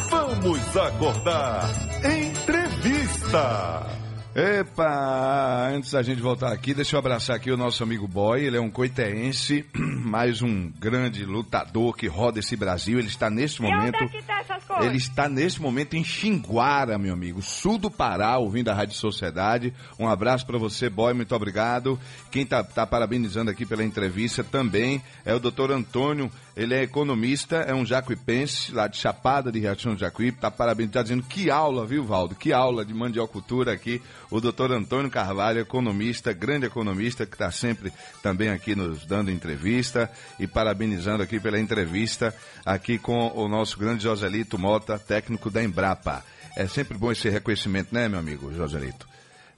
Vamos 0.09 0.77
acordar! 0.77 1.69
Entrevista! 2.03 4.00
Epa, 4.33 5.67
antes 5.73 5.91
da 5.91 6.01
gente 6.01 6.21
voltar 6.21 6.53
aqui, 6.53 6.73
deixa 6.73 6.95
eu 6.95 6.99
abraçar 6.99 7.35
aqui 7.35 7.51
o 7.51 7.57
nosso 7.57 7.83
amigo 7.83 8.07
Boy, 8.07 8.45
ele 8.45 8.55
é 8.55 8.61
um 8.61 8.71
coitense, 8.71 9.65
mais 9.75 10.41
um 10.41 10.71
grande 10.79 11.25
lutador 11.25 11.93
que 11.93 12.07
roda 12.07 12.39
esse 12.39 12.55
Brasil, 12.55 12.97
ele 12.97 13.09
está 13.09 13.29
neste 13.29 13.61
momento... 13.61 14.01
E 14.01 14.05
onde 14.05 14.15
é 14.15 14.21
que 14.21 14.25
tá 14.25 14.39
essas 14.39 14.63
coisas? 14.63 14.85
Ele 14.85 14.95
está 14.95 15.27
neste 15.27 15.61
momento 15.61 15.95
em 15.95 16.03
Xinguara, 16.05 16.97
meu 16.97 17.13
amigo, 17.13 17.41
sul 17.41 17.77
do 17.77 17.91
Pará, 17.91 18.37
ouvindo 18.37 18.69
a 18.69 18.73
Rádio 18.73 18.95
Sociedade. 18.95 19.73
Um 19.99 20.07
abraço 20.07 20.45
para 20.45 20.57
você, 20.57 20.89
Boy, 20.89 21.13
muito 21.13 21.35
obrigado. 21.35 21.99
Quem 22.31 22.45
tá, 22.45 22.63
tá 22.63 22.87
parabenizando 22.87 23.51
aqui 23.51 23.65
pela 23.65 23.83
entrevista 23.83 24.45
também 24.45 25.03
é 25.25 25.35
o 25.35 25.41
doutor 25.41 25.71
Antônio 25.71 26.31
ele 26.55 26.73
é 26.73 26.83
economista, 26.83 27.57
é 27.57 27.73
um 27.73 27.85
jacuipense, 27.85 28.73
lá 28.73 28.87
de 28.87 28.97
Chapada 28.97 29.51
de 29.51 29.59
Riachão 29.59 29.97
Jacuípe. 29.97 30.39
Tá 30.39 30.51
parabéns, 30.51 30.91
tá 30.91 31.01
dizendo 31.01 31.23
que 31.23 31.49
aula, 31.49 31.85
viu, 31.85 32.03
Valdo? 32.03 32.35
Que 32.35 32.51
aula 32.51 32.85
de 32.85 32.93
mandiocultura 32.93 33.71
aqui. 33.71 34.01
O 34.29 34.41
doutor 34.41 34.71
Antônio 34.71 35.09
Carvalho, 35.09 35.59
economista, 35.59 36.33
grande 36.33 36.65
economista, 36.65 37.25
que 37.25 37.35
está 37.35 37.51
sempre 37.51 37.91
também 38.21 38.49
aqui 38.49 38.75
nos 38.75 39.05
dando 39.05 39.31
entrevista 39.31 40.11
e 40.39 40.45
parabenizando 40.45 41.23
aqui 41.23 41.39
pela 41.39 41.59
entrevista 41.59 42.35
aqui 42.65 42.97
com 42.97 43.31
o 43.33 43.47
nosso 43.47 43.77
grande 43.77 44.03
Joselito 44.03 44.59
Mota, 44.59 44.99
técnico 44.99 45.49
da 45.49 45.63
Embrapa. 45.63 46.23
É 46.57 46.67
sempre 46.67 46.97
bom 46.97 47.11
esse 47.11 47.29
reconhecimento, 47.29 47.93
né, 47.93 48.09
meu 48.09 48.19
amigo 48.19 48.53
Joselito? 48.53 49.07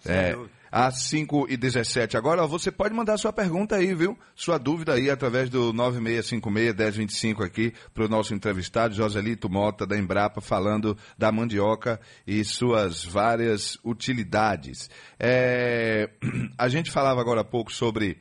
É, 0.05 0.37
às 0.73 1.03
5 1.03 1.45
e 1.49 1.55
17 1.55 2.17
Agora 2.17 2.47
você 2.47 2.71
pode 2.71 2.95
mandar 2.95 3.15
sua 3.17 3.31
pergunta 3.31 3.75
aí, 3.75 3.93
viu? 3.93 4.17
Sua 4.35 4.57
dúvida 4.57 4.95
aí 4.95 5.07
através 5.07 5.47
do 5.47 5.71
9656-1025 5.71 7.45
aqui 7.45 7.73
para 7.93 8.05
o 8.05 8.09
nosso 8.09 8.33
entrevistado 8.33 8.95
Joselito 8.95 9.47
Mota 9.47 9.85
da 9.85 9.95
Embrapa 9.95 10.41
falando 10.41 10.97
da 11.15 11.31
mandioca 11.31 12.01
e 12.25 12.43
suas 12.43 13.05
várias 13.05 13.77
utilidades. 13.85 14.89
É, 15.19 16.09
a 16.57 16.67
gente 16.67 16.89
falava 16.89 17.21
agora 17.21 17.41
há 17.41 17.45
pouco 17.45 17.71
sobre 17.71 18.17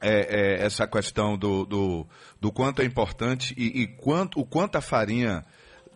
é, 0.00 0.60
é, 0.60 0.64
essa 0.64 0.86
questão 0.86 1.36
do, 1.36 1.66
do, 1.66 2.06
do, 2.40 2.52
quanto 2.52 2.80
é 2.80 2.84
importante 2.84 3.52
e, 3.58 3.82
e 3.82 3.86
quanto, 3.88 4.38
o 4.38 4.46
quanto 4.46 4.76
a 4.76 4.80
farinha 4.80 5.44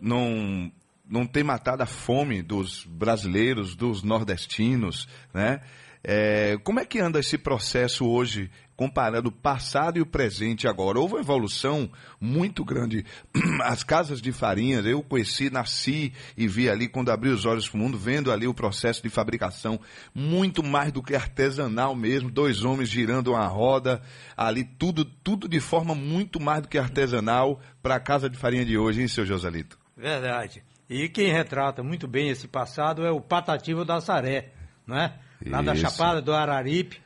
não 0.01 0.69
não 1.05 1.27
tem 1.27 1.43
matado 1.43 1.83
a 1.83 1.85
fome 1.85 2.41
dos 2.41 2.85
brasileiros, 2.85 3.75
dos 3.75 4.03
nordestinos, 4.03 5.07
né? 5.33 5.61
É, 6.05 6.57
como 6.65 6.81
é 6.81 6.85
que 6.85 6.99
anda 6.99 7.17
esse 7.17 7.37
processo 7.37 8.05
hoje, 8.05 8.51
comparando 8.75 9.29
o 9.29 9.31
passado 9.31 9.97
e 9.97 10.01
o 10.01 10.05
presente 10.05 10.67
agora? 10.67 10.99
Houve 10.99 11.13
uma 11.13 11.21
evolução 11.21 11.89
muito 12.19 12.65
grande. 12.65 13.05
As 13.63 13.83
casas 13.83 14.21
de 14.21 14.33
farinhas, 14.33 14.85
eu 14.85 15.01
conheci, 15.01 15.49
nasci 15.49 16.11
e 16.35 16.45
vi 16.45 16.69
ali, 16.69 16.89
quando 16.89 17.09
abri 17.09 17.29
os 17.29 17.45
olhos 17.45 17.69
para 17.69 17.77
o 17.77 17.79
mundo, 17.81 17.97
vendo 17.97 18.33
ali 18.33 18.45
o 18.45 18.53
processo 18.53 19.01
de 19.01 19.09
fabricação, 19.09 19.79
muito 20.13 20.61
mais 20.61 20.91
do 20.91 21.01
que 21.01 21.15
artesanal 21.15 21.95
mesmo, 21.95 22.29
dois 22.29 22.65
homens 22.65 22.89
girando 22.89 23.31
uma 23.31 23.47
roda, 23.47 24.01
ali 24.35 24.65
tudo, 24.65 25.05
tudo 25.05 25.47
de 25.47 25.61
forma 25.61 25.95
muito 25.95 26.37
mais 26.37 26.63
do 26.63 26.67
que 26.67 26.77
artesanal 26.77 27.61
para 27.81 27.95
a 27.95 27.99
casa 27.99 28.29
de 28.29 28.37
farinha 28.37 28.65
de 28.65 28.77
hoje, 28.77 29.01
hein, 29.01 29.07
seu 29.07 29.25
Joselito? 29.25 29.79
Verdade. 29.95 30.63
E 30.89 31.07
quem 31.07 31.31
retrata 31.31 31.81
muito 31.81 32.09
bem 32.09 32.27
esse 32.27 32.45
passado 32.45 33.05
é 33.05 33.11
o 33.11 33.21
Patativo 33.21 33.85
da 33.85 34.01
Saré, 34.01 34.51
não 34.85 34.97
é? 34.97 35.17
Lá 35.45 35.61
Isso. 35.61 35.65
da 35.65 35.75
Chapada 35.75 36.21
do 36.21 36.33
Araripe, 36.33 37.01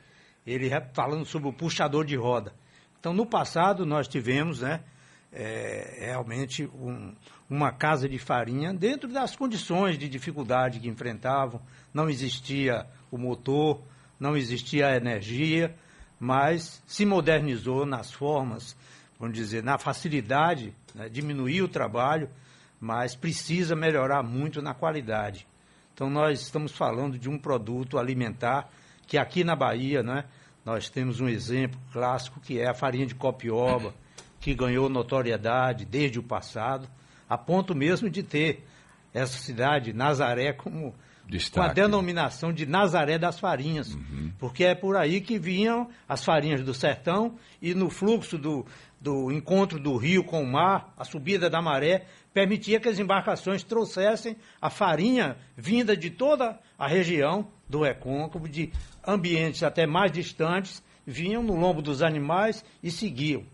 ele 0.46 0.70
falando 0.92 1.24
sobre 1.24 1.48
o 1.48 1.52
puxador 1.52 2.04
de 2.04 2.16
roda. 2.16 2.52
Então, 2.98 3.12
no 3.12 3.26
passado, 3.26 3.86
nós 3.86 4.08
tivemos, 4.08 4.60
né, 4.60 4.80
é, 5.32 6.06
realmente 6.06 6.64
um, 6.66 7.14
uma 7.48 7.70
casa 7.70 8.08
de 8.08 8.18
farinha 8.18 8.72
dentro 8.72 9.08
das 9.08 9.36
condições 9.36 9.98
de 9.98 10.08
dificuldade 10.08 10.80
que 10.80 10.88
enfrentavam. 10.88 11.60
Não 11.92 12.08
existia 12.08 12.86
o 13.10 13.18
motor, 13.18 13.80
não 14.18 14.36
existia 14.36 14.88
a 14.88 14.96
energia, 14.96 15.74
mas 16.18 16.82
se 16.86 17.06
modernizou 17.06 17.86
nas 17.86 18.10
formas, 18.10 18.76
vamos 19.18 19.36
dizer, 19.36 19.62
na 19.62 19.78
facilidade, 19.78 20.74
né, 20.94 21.08
diminuir 21.08 21.62
o 21.62 21.68
trabalho, 21.68 22.28
mas 22.80 23.14
precisa 23.14 23.76
melhorar 23.76 24.22
muito 24.22 24.60
na 24.60 24.74
qualidade. 24.74 25.46
Então 25.98 26.08
nós 26.08 26.40
estamos 26.40 26.70
falando 26.70 27.18
de 27.18 27.28
um 27.28 27.36
produto 27.36 27.98
alimentar 27.98 28.70
que 29.04 29.18
aqui 29.18 29.42
na 29.42 29.56
Bahia, 29.56 30.00
né, 30.00 30.26
nós 30.64 30.88
temos 30.88 31.20
um 31.20 31.28
exemplo 31.28 31.76
clássico 31.92 32.38
que 32.38 32.60
é 32.60 32.68
a 32.68 32.72
farinha 32.72 33.04
de 33.04 33.16
copioba, 33.16 33.92
que 34.38 34.54
ganhou 34.54 34.88
notoriedade 34.88 35.84
desde 35.84 36.20
o 36.20 36.22
passado, 36.22 36.88
a 37.28 37.36
ponto 37.36 37.74
mesmo 37.74 38.08
de 38.08 38.22
ter 38.22 38.64
essa 39.12 39.38
cidade, 39.38 39.92
Nazaré, 39.92 40.52
como 40.52 40.94
Destaque. 41.28 41.66
com 41.66 41.70
a 41.70 41.72
denominação 41.74 42.52
de 42.52 42.64
Nazaré 42.64 43.18
das 43.18 43.38
Farinhas, 43.38 43.94
uhum. 43.94 44.32
porque 44.38 44.64
é 44.64 44.74
por 44.74 44.96
aí 44.96 45.20
que 45.20 45.38
vinham 45.38 45.88
as 46.08 46.24
farinhas 46.24 46.62
do 46.62 46.72
sertão 46.72 47.36
e 47.60 47.74
no 47.74 47.90
fluxo 47.90 48.38
do, 48.38 48.64
do 48.98 49.30
encontro 49.30 49.78
do 49.78 49.96
rio 49.96 50.24
com 50.24 50.42
o 50.42 50.46
mar, 50.46 50.94
a 50.96 51.04
subida 51.04 51.50
da 51.50 51.60
maré, 51.60 52.06
permitia 52.32 52.80
que 52.80 52.88
as 52.88 52.98
embarcações 52.98 53.62
trouxessem 53.62 54.36
a 54.60 54.70
farinha 54.70 55.36
vinda 55.56 55.96
de 55.96 56.08
toda 56.08 56.58
a 56.78 56.88
região 56.88 57.48
do 57.68 57.82
Recôncavo, 57.82 58.48
de 58.48 58.72
ambientes 59.06 59.62
até 59.62 59.86
mais 59.86 60.10
distantes, 60.10 60.82
vinham 61.06 61.42
no 61.42 61.54
lombo 61.54 61.82
dos 61.82 62.02
animais 62.02 62.64
e 62.82 62.90
seguiam. 62.90 63.44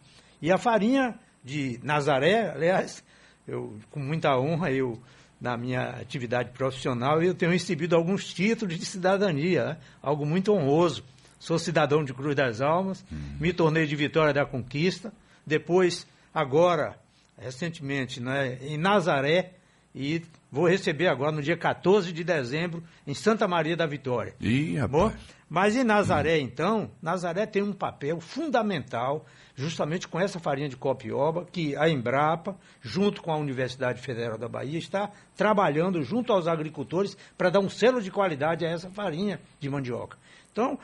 E 0.40 0.52
a 0.52 0.58
farinha 0.58 1.18
de 1.42 1.80
Nazaré, 1.82 2.50
aliás, 2.50 3.02
eu, 3.46 3.78
com 3.90 4.00
muita 4.00 4.38
honra, 4.38 4.70
eu, 4.70 5.00
na 5.40 5.56
minha 5.56 5.90
atividade 5.90 6.50
profissional, 6.50 7.22
eu 7.22 7.34
tenho 7.34 7.52
recebido 7.52 7.94
alguns 7.94 8.32
títulos 8.32 8.78
de 8.78 8.84
cidadania, 8.84 9.64
né? 9.64 9.76
algo 10.02 10.24
muito 10.24 10.52
honroso. 10.52 11.04
Sou 11.38 11.58
cidadão 11.58 12.02
de 12.02 12.14
Cruz 12.14 12.34
das 12.34 12.62
Almas, 12.62 13.04
uhum. 13.12 13.36
me 13.38 13.52
tornei 13.52 13.86
de 13.86 13.94
Vitória 13.94 14.32
da 14.32 14.46
Conquista, 14.46 15.12
depois, 15.46 16.06
agora, 16.32 16.96
recentemente, 17.38 18.18
né, 18.18 18.58
em 18.62 18.78
Nazaré, 18.78 19.52
e 19.94 20.22
vou 20.50 20.68
receber 20.68 21.06
agora 21.06 21.30
no 21.30 21.42
dia 21.42 21.56
14 21.56 22.12
de 22.12 22.24
dezembro 22.24 22.82
em 23.06 23.14
Santa 23.14 23.46
Maria 23.46 23.76
da 23.76 23.86
Vitória. 23.86 24.34
Ih, 24.40 24.76
Bom, 24.88 25.12
mas 25.48 25.76
em 25.76 25.84
Nazaré, 25.84 26.38
hum. 26.38 26.42
então, 26.42 26.90
Nazaré 27.00 27.46
tem 27.46 27.62
um 27.62 27.72
papel 27.72 28.20
fundamental 28.20 29.24
justamente 29.54 30.08
com 30.08 30.18
essa 30.18 30.40
farinha 30.40 30.68
de 30.68 30.76
copioba 30.76 31.46
que 31.50 31.76
a 31.76 31.88
Embrapa, 31.88 32.56
junto 32.82 33.22
com 33.22 33.32
a 33.32 33.36
Universidade 33.36 34.02
Federal 34.02 34.36
da 34.36 34.48
Bahia, 34.48 34.78
está 34.78 35.10
trabalhando 35.36 36.02
junto 36.02 36.32
aos 36.32 36.48
agricultores 36.48 37.16
para 37.38 37.50
dar 37.50 37.60
um 37.60 37.68
selo 37.68 38.02
de 38.02 38.10
qualidade 38.10 38.66
a 38.66 38.68
essa 38.68 38.90
farinha 38.90 39.40
de 39.60 39.70
mandioca. 39.70 40.18
Então, 40.50 40.76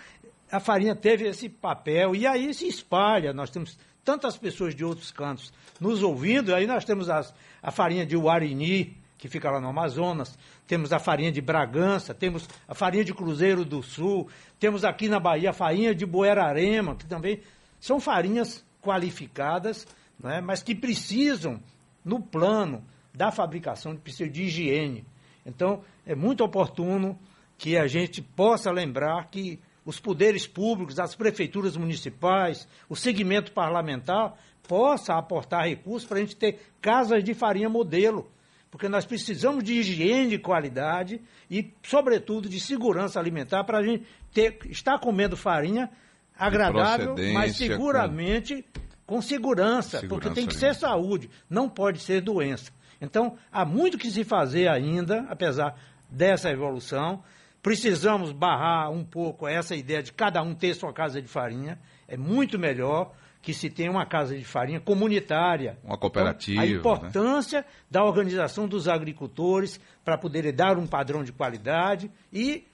a 0.51 0.61
farinha 0.61 0.95
teve 0.95 1.27
esse 1.27 1.49
papel 1.49 2.15
e 2.15 2.27
aí 2.27 2.55
se 2.55 2.69
espalha. 2.69 3.33
Nós 3.33 3.51
temos 3.51 3.77
tantas 4.05 4.37
pessoas 4.37 4.75
de 4.75 4.85
outros 4.85 5.11
cantos 5.11 5.53
nos 5.81 6.03
ouvindo. 6.03 6.55
Aí 6.55 6.67
nós 6.67 6.85
temos 6.85 7.09
as, 7.09 7.35
a 7.63 7.71
farinha 7.71 8.07
de 8.07 8.17
Uarini, 8.17 8.97
que 9.19 9.29
fica 9.29 9.51
lá 9.51 9.61
no 9.61 9.69
Amazonas, 9.69 10.39
temos 10.67 10.93
a 10.93 10.99
farinha 10.99 11.31
de 11.31 11.41
Bragança, 11.41 12.15
temos 12.15 12.49
a 12.67 12.75
farinha 12.75 13.05
de 13.05 13.13
Cruzeiro 13.13 13.65
do 13.65 13.83
Sul, 13.83 14.29
temos 14.59 14.85
aqui 14.85 15.09
na 15.09 15.21
Bahia 15.21 15.51
a 15.51 15.53
farinha 15.53 15.95
de 15.95 16.07
Boerarema, 16.07 16.97
que 16.97 17.07
também 17.07 17.41
são 17.79 18.01
farinhas 18.01 18.65
qualificadas, 18.81 19.87
né, 20.19 20.41
mas 20.41 20.63
que 20.63 20.75
precisam, 20.75 21.61
no 22.05 22.21
plano 22.21 22.83
da 23.13 23.31
fabricação, 23.31 23.95
precisam 23.97 24.33
de 24.33 24.45
higiene. 24.45 25.05
Então, 25.45 25.83
é 26.07 26.15
muito 26.15 26.43
oportuno 26.43 27.19
que 27.59 27.77
a 27.77 27.87
gente 27.87 28.23
possa 28.23 28.71
lembrar 28.71 29.29
que 29.31 29.61
os 29.85 29.99
poderes 29.99 30.47
públicos, 30.47 30.99
as 30.99 31.15
prefeituras 31.15 31.77
municipais, 31.77 32.67
o 32.89 32.97
segmento 32.97 33.53
parlamentar, 33.53 34.35
possa 34.71 35.15
aportar 35.15 35.67
recursos 35.67 36.09
para 36.09 36.19
a 36.19 36.21
gente 36.21 36.37
ter 36.37 36.61
casas 36.81 37.25
de 37.25 37.35
farinha 37.35 37.69
modelo. 37.69 38.31
Porque 38.71 38.89
nós 38.89 39.05
precisamos 39.05 39.65
de 39.65 39.73
higiene 39.73 40.31
de 40.31 40.39
qualidade 40.39 41.21
e, 41.51 41.75
sobretudo, 41.83 42.49
de 42.49 42.61
segurança 42.61 43.19
alimentar 43.19 43.65
para 43.65 43.79
a 43.79 43.83
gente 43.83 44.07
ter, 44.33 44.61
estar 44.67 44.97
comendo 45.01 45.37
farinha 45.37 45.91
agradável, 46.39 47.17
mas 47.35 47.57
seguramente 47.57 48.65
com, 49.07 49.17
com 49.17 49.23
segurança, 49.23 49.99
segurança, 49.99 50.07
porque 50.07 50.31
tem 50.31 50.47
que 50.47 50.55
ser 50.55 50.73
saúde, 50.77 51.29
não 51.51 51.69
pode 51.69 51.99
ser 51.99 52.21
doença. 52.21 52.71
Então, 53.01 53.37
há 53.51 53.65
muito 53.65 53.99
que 53.99 54.09
se 54.09 54.23
fazer 54.23 54.69
ainda, 54.69 55.27
apesar 55.29 55.75
dessa 56.09 56.49
evolução. 56.49 57.25
Precisamos 57.61 58.31
barrar 58.31 58.91
um 58.93 59.05
pouco 59.05 59.49
essa 59.49 59.75
ideia 59.75 60.01
de 60.01 60.13
cada 60.13 60.41
um 60.43 60.55
ter 60.55 60.75
sua 60.75 60.93
casa 60.93 61.21
de 61.21 61.27
farinha. 61.27 61.77
É 62.07 62.17
muito 62.17 62.57
melhor 62.57 63.13
que 63.43 63.55
se 63.55 63.71
tenha 63.71 63.91
uma 63.91 64.05
casa 64.05 64.37
de 64.37 64.45
farinha 64.45 64.81
comunitária. 64.81 65.79
Uma 65.83 65.97
cooperativa. 65.97 66.65
Então, 66.65 66.77
a 66.77 66.79
importância 66.79 67.61
né? 67.61 67.67
da 67.91 68.05
organização 68.05 68.69
dos 68.69 68.87
agricultores 68.87 69.81
para 70.05 70.19
poderem 70.19 70.53
dar 70.53 70.79
um 70.79 70.87
padrão 70.87 71.25
de 71.25 71.33
qualidade 71.33 72.11
e, 72.33 72.67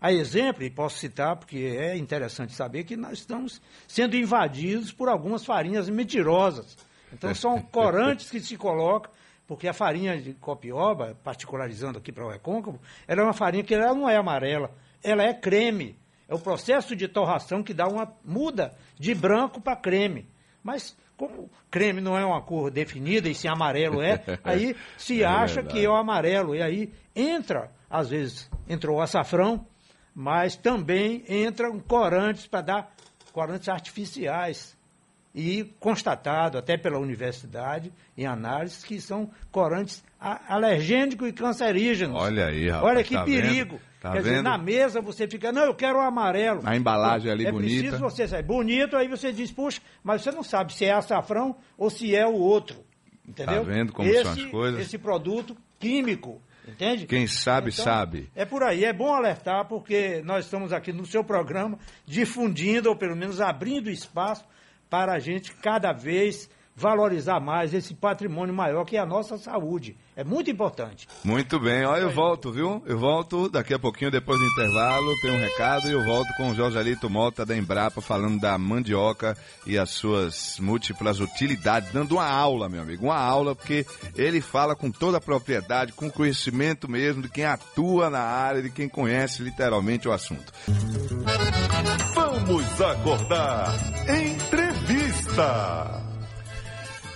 a 0.00 0.12
exemplo, 0.12 0.64
e 0.64 0.70
posso 0.70 0.98
citar 0.98 1.36
porque 1.36 1.76
é 1.78 1.96
interessante 1.96 2.52
saber 2.52 2.84
que 2.84 2.96
nós 2.96 3.18
estamos 3.18 3.60
sendo 3.86 4.16
invadidos 4.16 4.92
por 4.92 5.08
algumas 5.08 5.44
farinhas 5.44 5.88
mentirosas. 5.88 6.76
Então 7.12 7.32
são 7.34 7.60
corantes 7.70 8.30
que 8.30 8.40
se 8.40 8.56
colocam 8.56 9.12
porque 9.48 9.66
a 9.66 9.72
farinha 9.72 10.20
de 10.20 10.34
copioba, 10.34 11.16
particularizando 11.24 11.98
aqui 11.98 12.12
para 12.12 12.22
o 12.22 12.28
recôncavo, 12.28 12.78
ela 13.06 13.22
é 13.22 13.24
uma 13.24 13.32
farinha 13.32 13.64
que 13.64 13.74
ela 13.74 13.94
não 13.94 14.06
é 14.06 14.14
amarela, 14.14 14.70
ela 15.02 15.22
é 15.22 15.32
creme. 15.32 15.96
É 16.28 16.34
o 16.34 16.38
processo 16.38 16.94
de 16.94 17.08
torração 17.08 17.62
que 17.62 17.72
dá 17.72 17.88
uma 17.88 18.12
muda 18.22 18.76
de 18.98 19.14
branco 19.14 19.60
para 19.60 19.76
creme. 19.76 20.28
Mas 20.62 20.96
como 21.16 21.50
creme 21.70 22.00
não 22.00 22.16
é 22.16 22.24
uma 22.24 22.40
cor 22.40 22.70
definida 22.70 23.28
e 23.28 23.34
se 23.34 23.48
amarelo 23.48 24.00
é, 24.00 24.22
aí 24.44 24.76
se 24.96 25.22
é 25.22 25.26
acha 25.26 25.56
verdade. 25.56 25.74
que 25.74 25.84
é 25.84 25.88
o 25.88 25.94
amarelo. 25.94 26.54
E 26.54 26.62
aí 26.62 26.92
entra, 27.14 27.72
às 27.90 28.10
vezes 28.10 28.50
entrou 28.68 28.98
o 28.98 29.00
açafrão, 29.00 29.66
mas 30.14 30.56
também 30.56 31.24
entram 31.28 31.78
corantes 31.80 32.46
para 32.46 32.60
dar 32.60 32.94
corantes 33.32 33.68
artificiais 33.68 34.77
e 35.34 35.64
constatado 35.78 36.58
até 36.58 36.76
pela 36.76 36.98
universidade 36.98 37.92
em 38.16 38.26
análises 38.26 38.84
que 38.84 39.00
são 39.00 39.30
corantes 39.50 40.02
alergênicos 40.18 41.28
e 41.28 41.32
cancerígenos. 41.32 42.20
Olha 42.20 42.46
aí, 42.46 42.68
rapaz. 42.68 42.84
Olha 42.84 43.04
que 43.04 43.14
tá 43.14 43.24
perigo. 43.24 43.80
Tá 44.00 44.12
Quer 44.12 44.22
vendo? 44.22 44.30
dizer, 44.30 44.42
na 44.42 44.56
mesa 44.56 45.00
você 45.00 45.26
fica, 45.26 45.50
não, 45.50 45.64
eu 45.64 45.74
quero 45.74 45.98
o 45.98 46.00
amarelo. 46.00 46.62
A 46.64 46.76
embalagem 46.76 47.30
ali 47.30 47.46
é 47.46 47.50
bonita. 47.50 47.72
É 47.72 47.80
preciso 47.80 47.98
você 47.98 48.28
sair 48.28 48.44
bonito, 48.44 48.96
aí 48.96 49.08
você 49.08 49.32
diz, 49.32 49.50
puxa, 49.50 49.80
mas 50.04 50.22
você 50.22 50.30
não 50.30 50.42
sabe 50.42 50.72
se 50.72 50.84
é 50.84 50.92
açafrão 50.92 51.56
ou 51.76 51.90
se 51.90 52.14
é 52.14 52.26
o 52.26 52.34
outro. 52.34 52.84
Entendeu? 53.26 53.64
Tá 53.64 53.70
vendo 53.70 53.92
como 53.92 54.08
esse, 54.08 54.22
são 54.22 54.32
as 54.32 54.44
coisas? 54.46 54.80
Esse 54.80 54.96
produto 54.98 55.56
químico, 55.78 56.40
entende? 56.66 57.06
Quem 57.06 57.26
sabe, 57.26 57.70
então, 57.70 57.84
sabe. 57.84 58.30
É 58.34 58.44
por 58.44 58.62
aí, 58.62 58.84
é 58.84 58.92
bom 58.92 59.12
alertar, 59.12 59.66
porque 59.66 60.22
nós 60.24 60.44
estamos 60.44 60.72
aqui 60.72 60.92
no 60.92 61.04
seu 61.04 61.24
programa 61.24 61.78
difundindo, 62.06 62.88
ou 62.88 62.96
pelo 62.96 63.16
menos 63.16 63.40
abrindo 63.40 63.90
espaço 63.90 64.44
para 64.88 65.12
a 65.12 65.18
gente 65.18 65.52
cada 65.54 65.92
vez 65.92 66.48
valorizar 66.78 67.40
mais 67.40 67.74
esse 67.74 67.92
patrimônio 67.92 68.54
maior 68.54 68.84
que 68.84 68.96
é 68.96 69.00
a 69.00 69.06
nossa 69.06 69.36
saúde. 69.36 69.96
É 70.14 70.22
muito 70.22 70.48
importante. 70.48 71.08
Muito 71.24 71.58
bem, 71.58 71.84
olha, 71.84 72.02
eu 72.02 72.10
volto, 72.10 72.52
viu? 72.52 72.80
Eu 72.86 72.96
volto 72.98 73.48
daqui 73.48 73.74
a 73.74 73.78
pouquinho, 73.78 74.12
depois 74.12 74.38
do 74.38 74.46
intervalo, 74.46 75.12
tem 75.20 75.32
um 75.32 75.38
recado 75.38 75.88
e 75.88 75.92
eu 75.92 76.04
volto 76.04 76.32
com 76.36 76.50
o 76.50 76.54
Jorge 76.54 76.78
Alito 76.78 77.10
Mota 77.10 77.44
da 77.44 77.56
Embrapa 77.56 78.00
falando 78.00 78.40
da 78.40 78.56
mandioca 78.56 79.36
e 79.66 79.76
as 79.76 79.90
suas 79.90 80.58
múltiplas 80.60 81.18
utilidades, 81.18 81.90
dando 81.92 82.12
uma 82.12 82.28
aula, 82.28 82.68
meu 82.68 82.82
amigo, 82.82 83.06
uma 83.06 83.18
aula, 83.18 83.56
porque 83.56 83.84
ele 84.14 84.40
fala 84.40 84.76
com 84.76 84.88
toda 84.90 85.18
a 85.18 85.20
propriedade, 85.20 85.92
com 85.92 86.08
conhecimento 86.08 86.88
mesmo 86.88 87.22
de 87.22 87.28
quem 87.28 87.44
atua 87.44 88.08
na 88.08 88.22
área, 88.22 88.62
de 88.62 88.70
quem 88.70 88.88
conhece 88.88 89.42
literalmente 89.42 90.06
o 90.06 90.12
assunto. 90.12 90.52
Vamos 92.14 92.80
acordar. 92.80 93.74
Entrevista. 95.38 96.02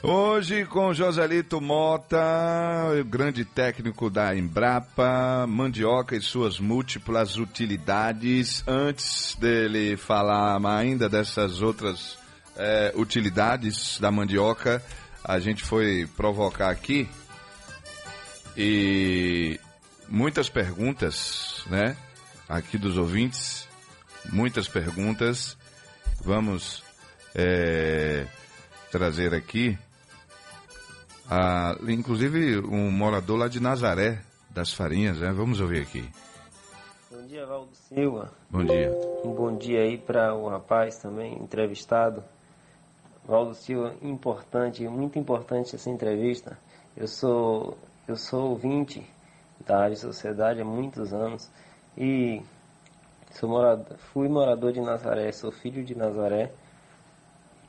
Hoje 0.01 0.65
com 0.67 0.95
Joselito 0.95 1.61
Mota, 1.61 2.19
grande 3.07 3.45
técnico 3.45 4.09
da 4.09 4.35
Embrapa, 4.35 5.45
mandioca 5.49 6.17
e 6.17 6.21
suas 6.21 6.61
múltiplas 6.61 7.37
utilidades. 7.37 8.63
Antes 8.67 9.37
dele 9.41 9.97
falar 9.97 10.61
ainda 10.65 11.09
dessas 11.09 11.63
outras 11.63 12.17
é, 12.57 12.93
utilidades 12.97 13.99
da 14.01 14.11
mandioca, 14.11 14.83
a 15.25 15.39
gente 15.41 15.65
foi 15.65 16.09
provocar 16.17 16.71
aqui 16.71 17.09
e 18.57 19.59
muitas 20.09 20.49
perguntas, 20.49 21.65
né? 21.67 21.97
Aqui 22.49 22.79
dos 22.79 22.97
ouvintes, 22.97 23.69
muitas 24.31 24.69
perguntas. 24.69 25.57
Vamos 26.25 26.83
é, 27.35 28.27
trazer 28.91 29.35
aqui 29.35 29.79
ah, 31.35 31.79
inclusive 31.89 32.59
um 32.59 32.91
morador 32.91 33.39
lá 33.39 33.49
de 33.49 33.59
Nazaré, 33.59 34.21
das 34.51 34.71
Farinhas, 34.71 35.19
né? 35.19 35.33
Vamos 35.33 35.61
ouvir 35.61 35.81
aqui. 35.81 36.07
Bom 37.11 37.27
dia, 37.27 37.47
Valdo 37.47 37.75
Silva. 37.75 38.31
Bom 38.51 38.63
dia. 38.63 38.91
Um 39.25 39.33
bom 39.33 39.57
dia 39.57 39.81
aí 39.81 39.97
para 39.97 40.35
o 40.35 40.47
rapaz 40.47 40.99
também, 40.99 41.33
entrevistado. 41.35 42.23
Valdo 43.25 43.55
Silva, 43.55 43.95
importante, 44.03 44.87
muito 44.87 45.19
importante 45.19 45.75
essa 45.75 45.89
entrevista. 45.89 46.59
Eu 46.95 47.09
sou, 47.09 47.79
eu 48.07 48.17
sou 48.17 48.51
ouvinte 48.51 49.03
da 49.67 49.79
Rádio 49.79 49.97
Sociedade 49.97 50.61
há 50.61 50.65
muitos 50.67 51.15
anos 51.15 51.49
e 51.97 52.43
sou 53.31 53.49
morador, 53.49 53.97
fui 54.13 54.29
morador 54.29 54.71
de 54.71 54.83
Nazaré, 54.83 55.33
sou 55.33 55.51
filho 55.51 55.83
de 55.83 55.95
Nazaré 55.95 56.53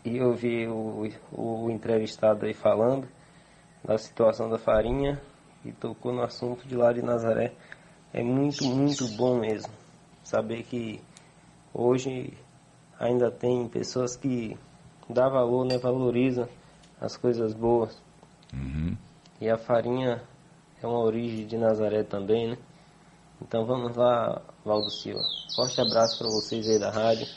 e 0.04 0.22
ouvi 0.22 0.68
o, 0.68 1.10
o 1.32 1.72
entrevistado 1.72 2.46
aí 2.46 2.54
falando 2.54 3.08
da 3.84 3.98
situação 3.98 4.50
da 4.50 4.58
farinha 4.58 5.22
e 5.66 5.72
tocou 5.72 6.13
no 6.13 6.22
assunto 6.22 6.68
de 6.68 6.76
lá 6.76 6.92
de 6.92 7.02
Nazaré. 7.02 7.54
É 8.13 8.22
muito, 8.22 8.66
muito 8.66 9.08
bom 9.16 9.39
mesmo 9.39 9.72
saber 10.24 10.63
que 10.63 11.02
hoje 11.74 12.34
ainda 13.00 13.32
tem 13.32 13.68
pessoas 13.68 14.16
que 14.16 14.58
dá 15.10 15.28
valor, 15.28 15.66
né, 15.66 15.78
valoriza 15.78 16.48
as 17.00 17.18
coisas 17.18 17.54
boas. 17.54 18.02
Uhum. 18.54 18.96
E 19.42 19.50
a 19.50 19.58
farinha 19.58 20.22
é 20.82 20.88
uma 20.88 21.00
origem 21.00 21.46
de 21.46 21.58
Nazaré 21.58 22.04
também, 22.04 22.52
né? 22.52 22.58
Então 23.42 23.66
vamos 23.66 23.96
lá, 23.98 24.42
Valdo 24.63 24.89
Silva. 24.89 25.24
Forte 25.56 25.82
abraço 25.82 26.18
para 26.18 26.30
vocês 26.30 26.70
aí 26.70 26.80
da 26.80 26.89
rádio. 26.89 27.28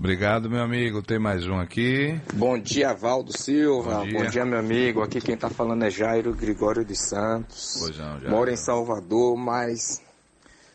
Obrigado, 0.00 0.48
meu 0.48 0.62
amigo. 0.62 1.02
Tem 1.02 1.18
mais 1.18 1.46
um 1.46 1.60
aqui. 1.60 2.18
Bom 2.32 2.58
dia, 2.58 2.94
Valdo 2.94 3.36
Silva. 3.36 3.96
Bom 3.96 4.06
dia, 4.06 4.18
Bom 4.18 4.30
dia 4.30 4.44
meu 4.46 4.58
amigo. 4.58 5.02
Aqui 5.02 5.20
quem 5.20 5.34
está 5.34 5.50
falando 5.50 5.84
é 5.84 5.90
Jairo 5.90 6.34
Gregório 6.34 6.82
de 6.82 6.96
Santos. 6.96 7.76
Pois 7.80 7.98
não, 7.98 8.18
Jairo. 8.18 8.30
Moro 8.30 8.50
em 8.50 8.56
Salvador, 8.56 9.36
mas 9.36 10.00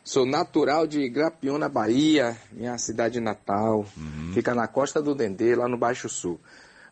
sou 0.03 0.27
natural 0.27 0.85
de 0.85 1.09
Grapiona, 1.09 1.67
Bahia, 1.67 2.37
minha 2.51 2.77
cidade 2.77 3.19
natal. 3.19 3.83
Uhum. 3.97 4.31
Fica 4.31 4.53
na 4.53 4.67
costa 4.67 5.01
do 5.01 5.15
Dendê, 5.15 5.55
lá 5.55 5.67
no 5.67 5.75
Baixo 5.75 6.07
Sul. 6.07 6.39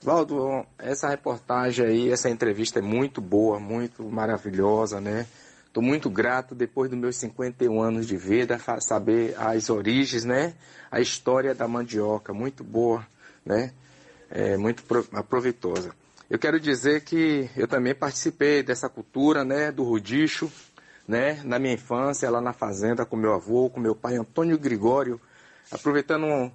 Valdo, 0.02 0.66
essa 0.80 1.10
reportagem 1.10 1.86
aí, 1.86 2.12
essa 2.12 2.32
entrevista 2.32 2.80
é 2.80 2.82
muito 2.82 3.22
boa, 3.22 3.60
muito 3.60 4.04
maravilhosa, 4.10 5.00
né? 5.00 5.28
Estou 5.74 5.82
muito 5.82 6.08
grato, 6.08 6.54
depois 6.54 6.88
dos 6.88 7.00
meus 7.00 7.16
51 7.16 7.82
anos 7.82 8.06
de 8.06 8.16
vida, 8.16 8.60
saber 8.80 9.34
as 9.40 9.72
origens, 9.72 10.24
né? 10.24 10.54
A 10.92 11.02
história 11.02 11.56
da 11.56 11.68
mandioca, 11.68 12.32
muito 12.32 12.64
boa, 12.64 13.04
né? 13.44 13.74
É, 14.30 14.56
muito 14.56 14.84
proveitosa. 15.28 15.96
Eu 16.30 16.38
quero 16.38 16.60
dizer 16.60 17.02
que 17.02 17.50
eu 17.58 17.68
também 17.68 17.96
participei 17.96 18.62
dessa 18.62 18.88
cultura, 18.88 19.44
né? 19.44 19.72
Do 19.72 19.82
rudicho, 19.82 20.48
né? 21.08 21.42
Na 21.44 21.58
minha 21.58 21.74
infância, 21.74 22.30
lá 22.30 22.40
na 22.40 22.54
fazenda, 22.54 23.04
com 23.04 23.16
meu 23.16 23.34
avô, 23.34 23.68
com 23.68 23.80
meu 23.80 23.96
pai 23.96 24.16
Antônio 24.16 24.60
Gregório, 24.60 25.20
aproveitando 25.72 26.28
um, 26.28 26.52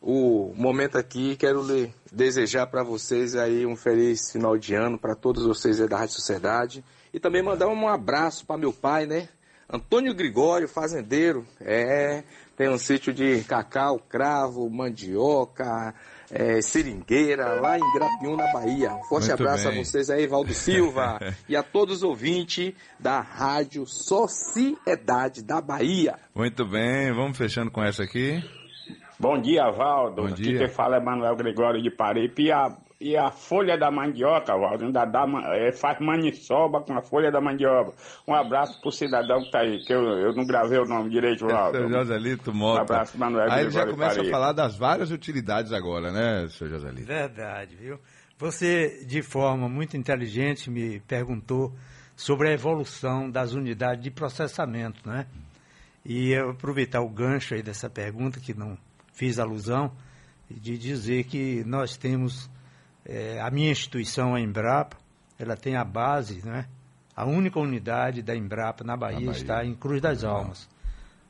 o 0.00 0.54
momento 0.54 0.96
aqui. 0.96 1.34
Quero 1.34 1.66
lhe 1.66 1.92
desejar 2.12 2.68
para 2.68 2.84
vocês 2.84 3.34
aí 3.34 3.66
um 3.66 3.74
feliz 3.74 4.30
final 4.30 4.56
de 4.56 4.72
ano, 4.72 4.96
para 4.96 5.16
todos 5.16 5.44
vocês 5.44 5.80
aí 5.80 5.88
da 5.88 5.98
Rádio 5.98 6.14
Sociedade. 6.14 6.84
E 7.12 7.20
também 7.20 7.42
mandar 7.42 7.68
um 7.68 7.88
abraço 7.88 8.46
para 8.46 8.56
meu 8.56 8.72
pai, 8.72 9.06
né? 9.06 9.28
Antônio 9.70 10.14
Gregório, 10.14 10.68
fazendeiro. 10.68 11.46
É, 11.60 12.24
tem 12.56 12.68
um 12.68 12.78
sítio 12.78 13.12
de 13.12 13.42
cacau, 13.44 13.98
cravo, 13.98 14.68
mandioca, 14.68 15.94
é, 16.30 16.60
seringueira, 16.62 17.60
lá 17.60 17.78
em 17.78 17.92
Grapiú, 17.94 18.36
na 18.36 18.52
Bahia. 18.52 18.94
Um 18.94 19.04
forte 19.04 19.28
Muito 19.28 19.42
abraço 19.42 19.68
bem. 19.68 19.80
a 19.80 19.84
vocês 19.84 20.10
aí, 20.10 20.26
Valdo 20.26 20.54
Silva, 20.54 21.18
e 21.48 21.56
a 21.56 21.62
todos 21.62 21.98
os 21.98 22.02
ouvintes 22.02 22.74
da 22.98 23.20
Rádio 23.20 23.86
Sociedade 23.86 25.42
da 25.42 25.60
Bahia. 25.60 26.18
Muito 26.34 26.66
bem, 26.66 27.12
vamos 27.12 27.36
fechando 27.36 27.70
com 27.70 27.82
essa 27.82 28.02
aqui. 28.02 28.42
Bom 29.18 29.40
dia, 29.40 29.70
Valdo. 29.70 30.22
Bom 30.22 30.28
Aqui 30.28 30.42
dia. 30.42 30.58
quem 30.58 30.68
fala 30.68 30.96
é 30.96 31.00
Manuel 31.00 31.36
Gregório 31.36 31.80
de 31.80 31.90
Paripe. 31.90 32.50
E 33.02 33.16
a, 33.16 33.30
folha 33.30 33.76
da 33.76 33.90
mandioca, 33.90 34.56
Valdo, 34.56 34.84
ainda 34.84 35.04
dá, 35.04 35.26
é, 35.54 35.72
faz 35.72 35.98
maniçoba 35.98 36.80
com 36.80 36.96
a 36.96 37.02
folha 37.02 37.32
da 37.32 37.40
mandioca. 37.40 37.92
Um 38.26 38.32
abraço 38.32 38.80
pro 38.80 38.92
cidadão 38.92 39.42
que 39.42 39.50
tá 39.50 39.60
aí, 39.60 39.84
que 39.84 39.92
eu, 39.92 40.02
eu 40.02 40.32
não 40.34 40.46
gravei 40.46 40.78
o 40.78 40.84
nome 40.84 41.10
direito, 41.10 41.40
Seu 41.40 41.48
Valdo. 41.48 41.88
Joselito 41.88 42.54
Mota. 42.54 42.80
Um 42.80 42.82
abraço, 42.82 43.18
Manuel 43.18 43.50
Aí 43.50 43.62
ele 43.62 43.70
já 43.70 43.86
começa 43.86 44.22
a 44.22 44.30
falar 44.30 44.52
das 44.52 44.76
várias 44.76 45.10
utilidades 45.10 45.72
agora, 45.72 46.12
né, 46.12 46.46
seu 46.50 46.68
Joselito? 46.68 47.06
Verdade, 47.06 47.74
viu? 47.74 47.98
Você, 48.38 49.04
de 49.04 49.22
forma 49.22 49.68
muito 49.68 49.96
inteligente, 49.96 50.70
me 50.70 51.00
perguntou 51.00 51.72
sobre 52.16 52.48
a 52.48 52.52
evolução 52.52 53.30
das 53.30 53.52
unidades 53.52 54.02
de 54.02 54.10
processamento, 54.10 55.08
né? 55.08 55.26
E 56.04 56.32
eu 56.32 56.50
aproveitar 56.50 57.00
o 57.00 57.08
gancho 57.08 57.54
aí 57.54 57.62
dessa 57.62 57.88
pergunta, 57.88 58.40
que 58.40 58.54
não 58.54 58.76
fiz 59.12 59.38
alusão, 59.38 59.92
e 60.50 60.54
de 60.54 60.76
dizer 60.76 61.24
que 61.24 61.62
nós 61.64 61.96
temos, 61.96 62.50
eh, 63.04 63.40
a 63.40 63.50
minha 63.50 63.70
instituição, 63.70 64.34
a 64.34 64.40
Embrapa, 64.40 64.96
ela 65.38 65.56
tem 65.56 65.76
a 65.76 65.84
base, 65.84 66.44
né? 66.44 66.66
A 67.14 67.26
única 67.26 67.58
unidade 67.58 68.22
da 68.22 68.34
Embrapa 68.34 68.84
na 68.84 68.96
Bahia, 68.96 69.26
Bahia. 69.26 69.30
está 69.32 69.64
em 69.64 69.74
Cruz 69.74 70.00
das 70.00 70.24
Almas. 70.24 70.68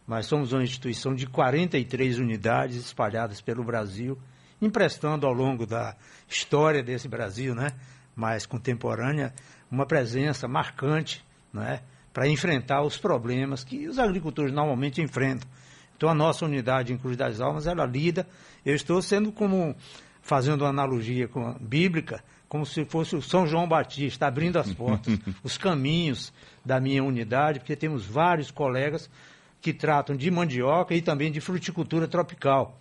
Nós 0.07 0.27
somos 0.27 0.53
uma 0.53 0.63
instituição 0.63 1.15
de 1.15 1.27
43 1.27 2.19
unidades 2.19 2.77
espalhadas 2.77 3.41
pelo 3.41 3.65
Brasil, 3.65 4.19
emprestando 4.61 5.27
ao 5.27 5.33
longo 5.33 5.67
da 5.67 5.97
história 6.29 6.83
desse 6.83 7.09
Brasil, 7.09 7.55
né, 7.55 7.69
mais 8.15 8.47
contemporânea, 8.47 9.33
uma 9.71 9.87
presença 9.87 10.47
marcante, 10.47 11.25
né, 11.53 11.81
para 12.13 12.29
enfrentar 12.29 12.83
os 12.83 12.99
problemas 12.99 13.65
que 13.65 13.89
os 13.89 13.99
agricultores 13.99 14.53
normalmente 14.53 15.01
enfrentam. 15.01 15.49
Então 15.97 16.09
a 16.09 16.15
nossa 16.15 16.45
unidade 16.45 16.93
em 16.93 16.99
Cruz 16.99 17.17
das 17.17 17.41
Almas, 17.41 17.67
ela 17.67 17.87
lida, 17.87 18.27
eu 18.67 18.75
estou 18.75 19.01
sendo 19.01 19.33
como 19.33 19.75
fazendo 20.23 20.63
uma 20.63 20.71
analogia 20.71 21.29
com 21.29 21.47
a 21.47 21.57
bíblica, 21.61 22.25
como 22.49 22.65
se 22.65 22.85
fosse 22.85 23.15
o 23.17 23.21
São 23.23 23.47
João 23.47 23.69
Batista 23.69 24.27
abrindo 24.27 24.59
as 24.59 24.73
portas, 24.73 25.19
os 25.43 25.59
caminhos 25.59 26.33
da 26.65 26.81
minha 26.81 27.03
unidade, 27.03 27.59
porque 27.59 27.77
temos 27.77 28.07
vários 28.07 28.51
colegas 28.51 29.11
que 29.61 29.73
tratam 29.73 30.17
de 30.17 30.31
mandioca 30.31 30.95
e 30.95 31.03
também 31.03 31.31
de 31.31 31.41
fruticultura 31.41 32.09
tropical. 32.09 32.79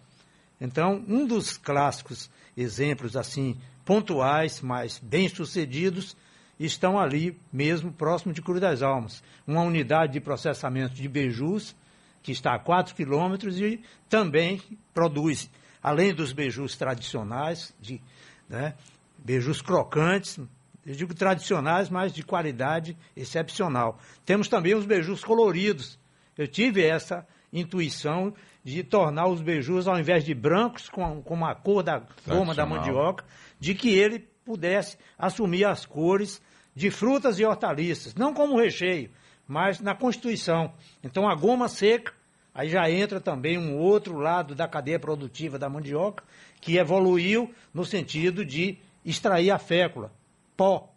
Então, 0.59 1.03
um 1.07 1.25
dos 1.25 1.57
clássicos 1.57 2.29
exemplos 2.55 3.17
assim 3.17 3.57
pontuais, 3.83 4.61
mas 4.61 4.99
bem-sucedidos, 4.99 6.15
estão 6.59 6.99
ali 6.99 7.39
mesmo 7.51 7.91
próximo 7.91 8.33
de 8.33 8.41
Cruz 8.41 8.61
das 8.61 8.81
Almas. 8.81 9.23
Uma 9.47 9.61
unidade 9.61 10.13
de 10.13 10.19
processamento 10.19 10.93
de 10.93 11.07
beijus, 11.07 11.75
que 12.21 12.31
está 12.31 12.53
a 12.53 12.59
4 12.59 12.93
quilômetros 12.93 13.59
e 13.59 13.81
também 14.07 14.61
produz, 14.93 15.49
além 15.81 16.13
dos 16.13 16.33
beijus 16.33 16.75
tradicionais, 16.75 17.73
de, 17.79 18.01
né, 18.47 18.75
beijus 19.17 19.61
crocantes, 19.61 20.39
eu 20.85 20.95
digo 20.95 21.13
tradicionais, 21.13 21.89
mas 21.89 22.11
de 22.11 22.23
qualidade 22.23 22.97
excepcional. 23.15 23.99
Temos 24.25 24.47
também 24.47 24.73
os 24.73 24.85
beijus 24.85 25.23
coloridos. 25.23 25.99
Eu 26.37 26.47
tive 26.47 26.83
essa 26.83 27.25
intuição 27.53 28.33
de 28.63 28.83
tornar 28.83 29.27
os 29.27 29.41
beijus, 29.41 29.87
ao 29.87 29.99
invés 29.99 30.23
de 30.23 30.33
brancos, 30.33 30.89
com, 30.89 31.21
com 31.21 31.45
a 31.45 31.53
cor 31.53 31.83
da 31.83 32.01
goma 32.27 32.55
da 32.55 32.65
mandioca, 32.65 33.25
de 33.59 33.75
que 33.75 33.89
ele 33.89 34.19
pudesse 34.45 34.97
assumir 35.17 35.65
as 35.65 35.85
cores 35.85 36.41
de 36.75 36.89
frutas 36.89 37.39
e 37.39 37.45
hortaliças, 37.45 38.15
não 38.15 38.33
como 38.33 38.59
recheio, 38.59 39.11
mas 39.47 39.79
na 39.79 39.93
constituição. 39.93 40.73
Então 41.03 41.29
a 41.29 41.35
goma 41.35 41.67
seca, 41.67 42.13
aí 42.53 42.69
já 42.69 42.89
entra 42.89 43.19
também 43.19 43.57
um 43.57 43.77
outro 43.77 44.17
lado 44.17 44.53
da 44.55 44.67
cadeia 44.67 44.99
produtiva 44.99 45.57
da 45.57 45.69
mandioca, 45.69 46.23
que 46.59 46.77
evoluiu 46.77 47.53
no 47.73 47.85
sentido 47.85 48.45
de 48.45 48.77
extrair 49.03 49.51
a 49.51 49.57
fécula, 49.57 50.11
pó, 50.55 50.89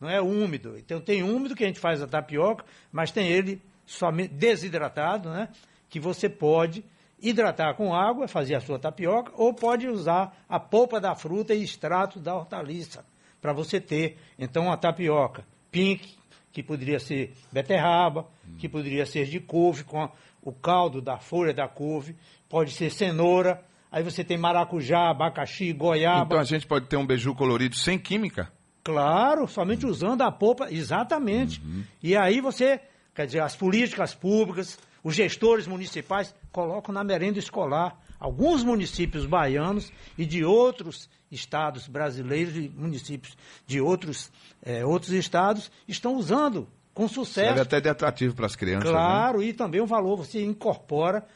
não 0.00 0.08
é 0.08 0.20
úmido. 0.20 0.76
Então 0.78 1.00
tem 1.00 1.22
úmido 1.22 1.54
que 1.54 1.64
a 1.64 1.66
gente 1.66 1.80
faz 1.80 2.02
a 2.02 2.06
tapioca, 2.06 2.64
mas 2.92 3.10
tem 3.10 3.28
ele 3.28 3.62
somente 3.86 4.34
desidratado, 4.34 5.30
né? 5.30 5.48
Que 5.88 6.00
você 6.00 6.28
pode 6.28 6.84
hidratar 7.20 7.74
com 7.74 7.94
água, 7.94 8.28
fazer 8.28 8.54
a 8.54 8.60
sua 8.60 8.78
tapioca, 8.78 9.32
ou 9.34 9.54
pode 9.54 9.88
usar 9.88 10.36
a 10.48 10.58
polpa 10.58 11.00
da 11.00 11.14
fruta 11.14 11.54
e 11.54 11.62
extrato 11.62 12.18
da 12.18 12.34
hortaliça 12.34 13.04
para 13.40 13.52
você 13.52 13.80
ter. 13.80 14.18
Então 14.38 14.70
a 14.70 14.76
tapioca 14.76 15.44
pink, 15.70 16.14
que 16.52 16.62
poderia 16.62 17.00
ser 17.00 17.32
beterraba, 17.50 18.28
que 18.58 18.68
poderia 18.68 19.04
ser 19.04 19.26
de 19.26 19.40
couve 19.40 19.82
com 19.82 20.08
o 20.44 20.52
caldo 20.52 21.00
da 21.00 21.18
folha 21.18 21.54
da 21.54 21.66
couve, 21.66 22.14
pode 22.48 22.72
ser 22.72 22.90
cenoura. 22.90 23.64
Aí 23.90 24.02
você 24.02 24.22
tem 24.22 24.36
maracujá, 24.36 25.08
abacaxi, 25.08 25.72
goiaba. 25.72 26.26
Então 26.26 26.38
a 26.38 26.44
gente 26.44 26.66
pode 26.66 26.86
ter 26.86 26.96
um 26.96 27.06
beiju 27.06 27.34
colorido 27.34 27.74
sem 27.74 27.98
química? 27.98 28.52
Claro, 28.82 29.48
somente 29.48 29.86
usando 29.86 30.20
a 30.20 30.30
polpa, 30.30 30.70
exatamente. 30.70 31.62
E 32.02 32.14
aí 32.14 32.40
você, 32.40 32.80
quer 33.14 33.24
dizer, 33.24 33.40
as 33.40 33.56
políticas 33.56 34.14
públicas, 34.14 34.78
os 35.02 35.14
gestores 35.14 35.66
municipais 35.66 36.34
colocam 36.52 36.92
na 36.92 37.02
merenda 37.02 37.38
escolar. 37.38 37.98
Alguns 38.20 38.62
municípios 38.62 39.24
baianos 39.24 39.90
e 40.18 40.26
de 40.26 40.44
outros 40.44 41.08
estados 41.30 41.88
brasileiros 41.88 42.56
e 42.56 42.68
municípios 42.68 43.36
de 43.66 43.80
outros, 43.80 44.30
eh, 44.62 44.84
outros 44.84 45.12
estados 45.12 45.70
estão 45.88 46.14
usando 46.16 46.68
com 46.94 47.08
sucesso. 47.08 47.48
Serve 47.48 47.60
até 47.60 47.80
de 47.80 47.88
atrativo 47.88 48.34
para 48.34 48.46
as 48.46 48.56
crianças, 48.56 48.84
né? 48.84 48.96
Claro, 48.96 49.42
e 49.42 49.52
também 49.52 49.80
o 49.80 49.86
valor, 49.86 50.16
você 50.16 50.42
incorpora 50.42 51.26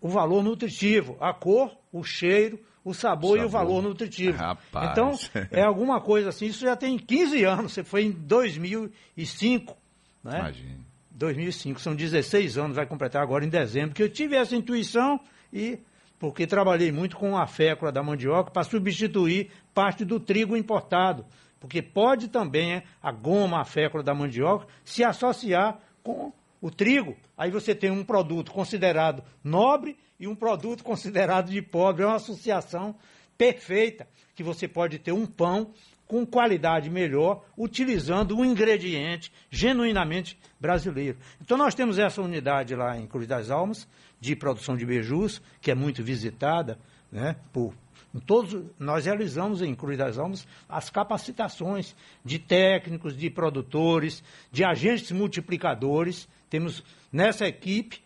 o 0.00 0.08
valor 0.08 0.42
nutritivo, 0.42 1.16
a 1.20 1.34
cor, 1.34 1.76
o 1.92 2.02
cheiro, 2.02 2.58
o 2.84 2.94
sabor, 2.94 3.38
e 3.38 3.44
o 3.44 3.50
Sabor. 3.50 3.50
valor 3.50 3.82
nutritivo. 3.82 4.38
Rapaz. 4.38 4.90
Então, 4.90 5.12
é 5.50 5.62
alguma 5.62 6.00
coisa 6.00 6.30
assim, 6.30 6.46
isso 6.46 6.60
já 6.60 6.76
tem 6.76 6.98
15 6.98 7.44
anos, 7.44 7.72
você 7.72 7.84
foi 7.84 8.04
em 8.04 8.10
2005, 8.10 9.76
né? 10.24 10.38
Imagine. 10.38 10.80
2005, 11.10 11.80
são 11.80 11.94
16 11.94 12.58
anos, 12.58 12.76
vai 12.76 12.86
completar 12.86 13.22
agora 13.22 13.44
em 13.44 13.48
dezembro, 13.48 13.94
que 13.94 14.02
eu 14.02 14.08
tive 14.08 14.34
essa 14.34 14.56
intuição 14.56 15.20
e 15.52 15.78
porque 16.18 16.46
trabalhei 16.46 16.90
muito 16.90 17.16
com 17.16 17.36
a 17.36 17.46
fécula 17.46 17.90
da 17.90 18.02
mandioca 18.02 18.50
para 18.50 18.62
substituir 18.62 19.50
parte 19.74 20.04
do 20.04 20.20
trigo 20.20 20.56
importado, 20.56 21.24
porque 21.62 21.80
pode 21.80 22.26
também 22.26 22.82
a 23.00 23.12
goma, 23.12 23.60
a 23.60 23.64
fécula 23.64 24.02
da 24.02 24.12
mandioca 24.12 24.66
se 24.84 25.04
associar 25.04 25.78
com 26.02 26.32
o 26.60 26.72
trigo. 26.72 27.16
Aí 27.38 27.52
você 27.52 27.72
tem 27.72 27.88
um 27.88 28.02
produto 28.02 28.50
considerado 28.50 29.22
nobre 29.44 29.96
e 30.18 30.26
um 30.26 30.34
produto 30.34 30.82
considerado 30.84 31.52
de 31.52 31.62
pobre, 31.62 32.02
é 32.02 32.06
uma 32.06 32.16
associação 32.16 32.96
perfeita 33.38 34.08
que 34.34 34.42
você 34.42 34.66
pode 34.66 34.98
ter 34.98 35.12
um 35.12 35.24
pão 35.24 35.72
com 36.04 36.26
qualidade 36.26 36.90
melhor, 36.90 37.44
utilizando 37.56 38.36
um 38.36 38.44
ingrediente 38.44 39.32
genuinamente 39.48 40.36
brasileiro. 40.58 41.16
Então 41.40 41.56
nós 41.56 41.76
temos 41.76 41.96
essa 41.96 42.20
unidade 42.20 42.74
lá 42.74 42.98
em 42.98 43.06
Cruz 43.06 43.28
das 43.28 43.50
Almas, 43.52 43.88
de 44.20 44.34
produção 44.34 44.76
de 44.76 44.84
beijus, 44.84 45.40
que 45.60 45.70
é 45.70 45.76
muito 45.76 46.02
visitada, 46.02 46.76
né, 47.10 47.36
por 47.52 47.72
todos, 48.20 48.62
nós 48.78 49.06
realizamos 49.06 49.62
em 49.62 49.74
Cruz 49.74 49.96
das 49.96 50.18
Almas 50.18 50.46
as 50.68 50.90
capacitações 50.90 51.96
de 52.24 52.38
técnicos, 52.38 53.16
de 53.16 53.30
produtores, 53.30 54.22
de 54.50 54.64
agentes 54.64 55.12
multiplicadores. 55.12 56.28
Temos 56.50 56.84
nessa 57.10 57.46
equipe, 57.46 58.02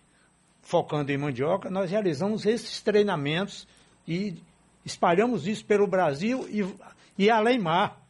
focando 0.63 1.11
em 1.11 1.19
mandioca, 1.19 1.71
nós 1.71 1.91
realizamos 1.91 2.47
esses 2.47 2.81
treinamentos 2.81 3.67
e 4.07 4.35
espalhamos 4.85 5.47
isso 5.47 5.65
pelo 5.65 5.87
Brasil 5.87 6.47
e, 6.49 6.65
e 7.25 7.31
além 7.31 7.59
mar. 7.59 8.01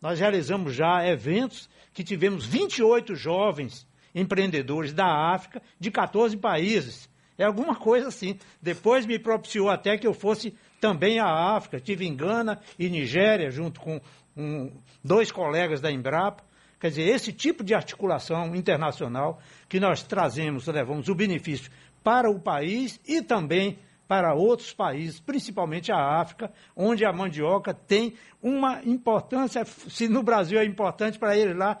Nós 0.00 0.18
realizamos 0.18 0.74
já 0.74 1.06
eventos 1.06 1.68
que 1.92 2.04
tivemos 2.04 2.44
28 2.44 3.14
jovens 3.14 3.86
empreendedores 4.14 4.92
da 4.92 5.32
África, 5.34 5.60
de 5.78 5.90
14 5.90 6.36
países. 6.36 7.08
É 7.36 7.44
alguma 7.44 7.74
coisa 7.74 8.08
assim. 8.08 8.38
Depois 8.62 9.06
me 9.06 9.18
propiciou 9.18 9.68
até 9.68 9.98
que 9.98 10.06
eu 10.06 10.14
fosse 10.14 10.54
também 10.80 11.18
à 11.18 11.56
África. 11.56 11.80
Tive 11.80 12.06
em 12.06 12.14
Gana 12.14 12.60
e 12.78 12.88
Nigéria, 12.88 13.50
junto 13.50 13.80
com 13.80 14.00
um, 14.36 14.70
dois 15.02 15.32
colegas 15.32 15.80
da 15.80 15.90
Embrapa. 15.90 16.44
Quer 16.78 16.90
dizer, 16.90 17.02
esse 17.02 17.32
tipo 17.32 17.64
de 17.64 17.74
articulação 17.74 18.54
internacional 18.54 19.40
que 19.68 19.80
nós 19.80 20.02
trazemos, 20.02 20.66
levamos 20.66 21.08
o 21.08 21.14
benefício 21.14 21.70
para 22.02 22.30
o 22.30 22.38
país 22.38 23.00
e 23.06 23.22
também 23.22 23.78
para 24.06 24.34
outros 24.34 24.72
países, 24.72 25.18
principalmente 25.18 25.90
a 25.90 26.20
África, 26.20 26.52
onde 26.76 27.04
a 27.04 27.12
mandioca 27.12 27.72
tem 27.72 28.14
uma 28.42 28.82
importância, 28.84 29.64
se 29.64 30.08
no 30.08 30.22
Brasil 30.22 30.58
é 30.58 30.64
importante 30.64 31.18
para 31.18 31.36
ele 31.36 31.54
lá, 31.54 31.78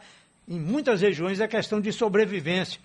em 0.48 0.58
muitas 0.58 1.02
regiões 1.02 1.40
é 1.40 1.46
questão 1.46 1.80
de 1.80 1.92
sobrevivência. 1.92 2.80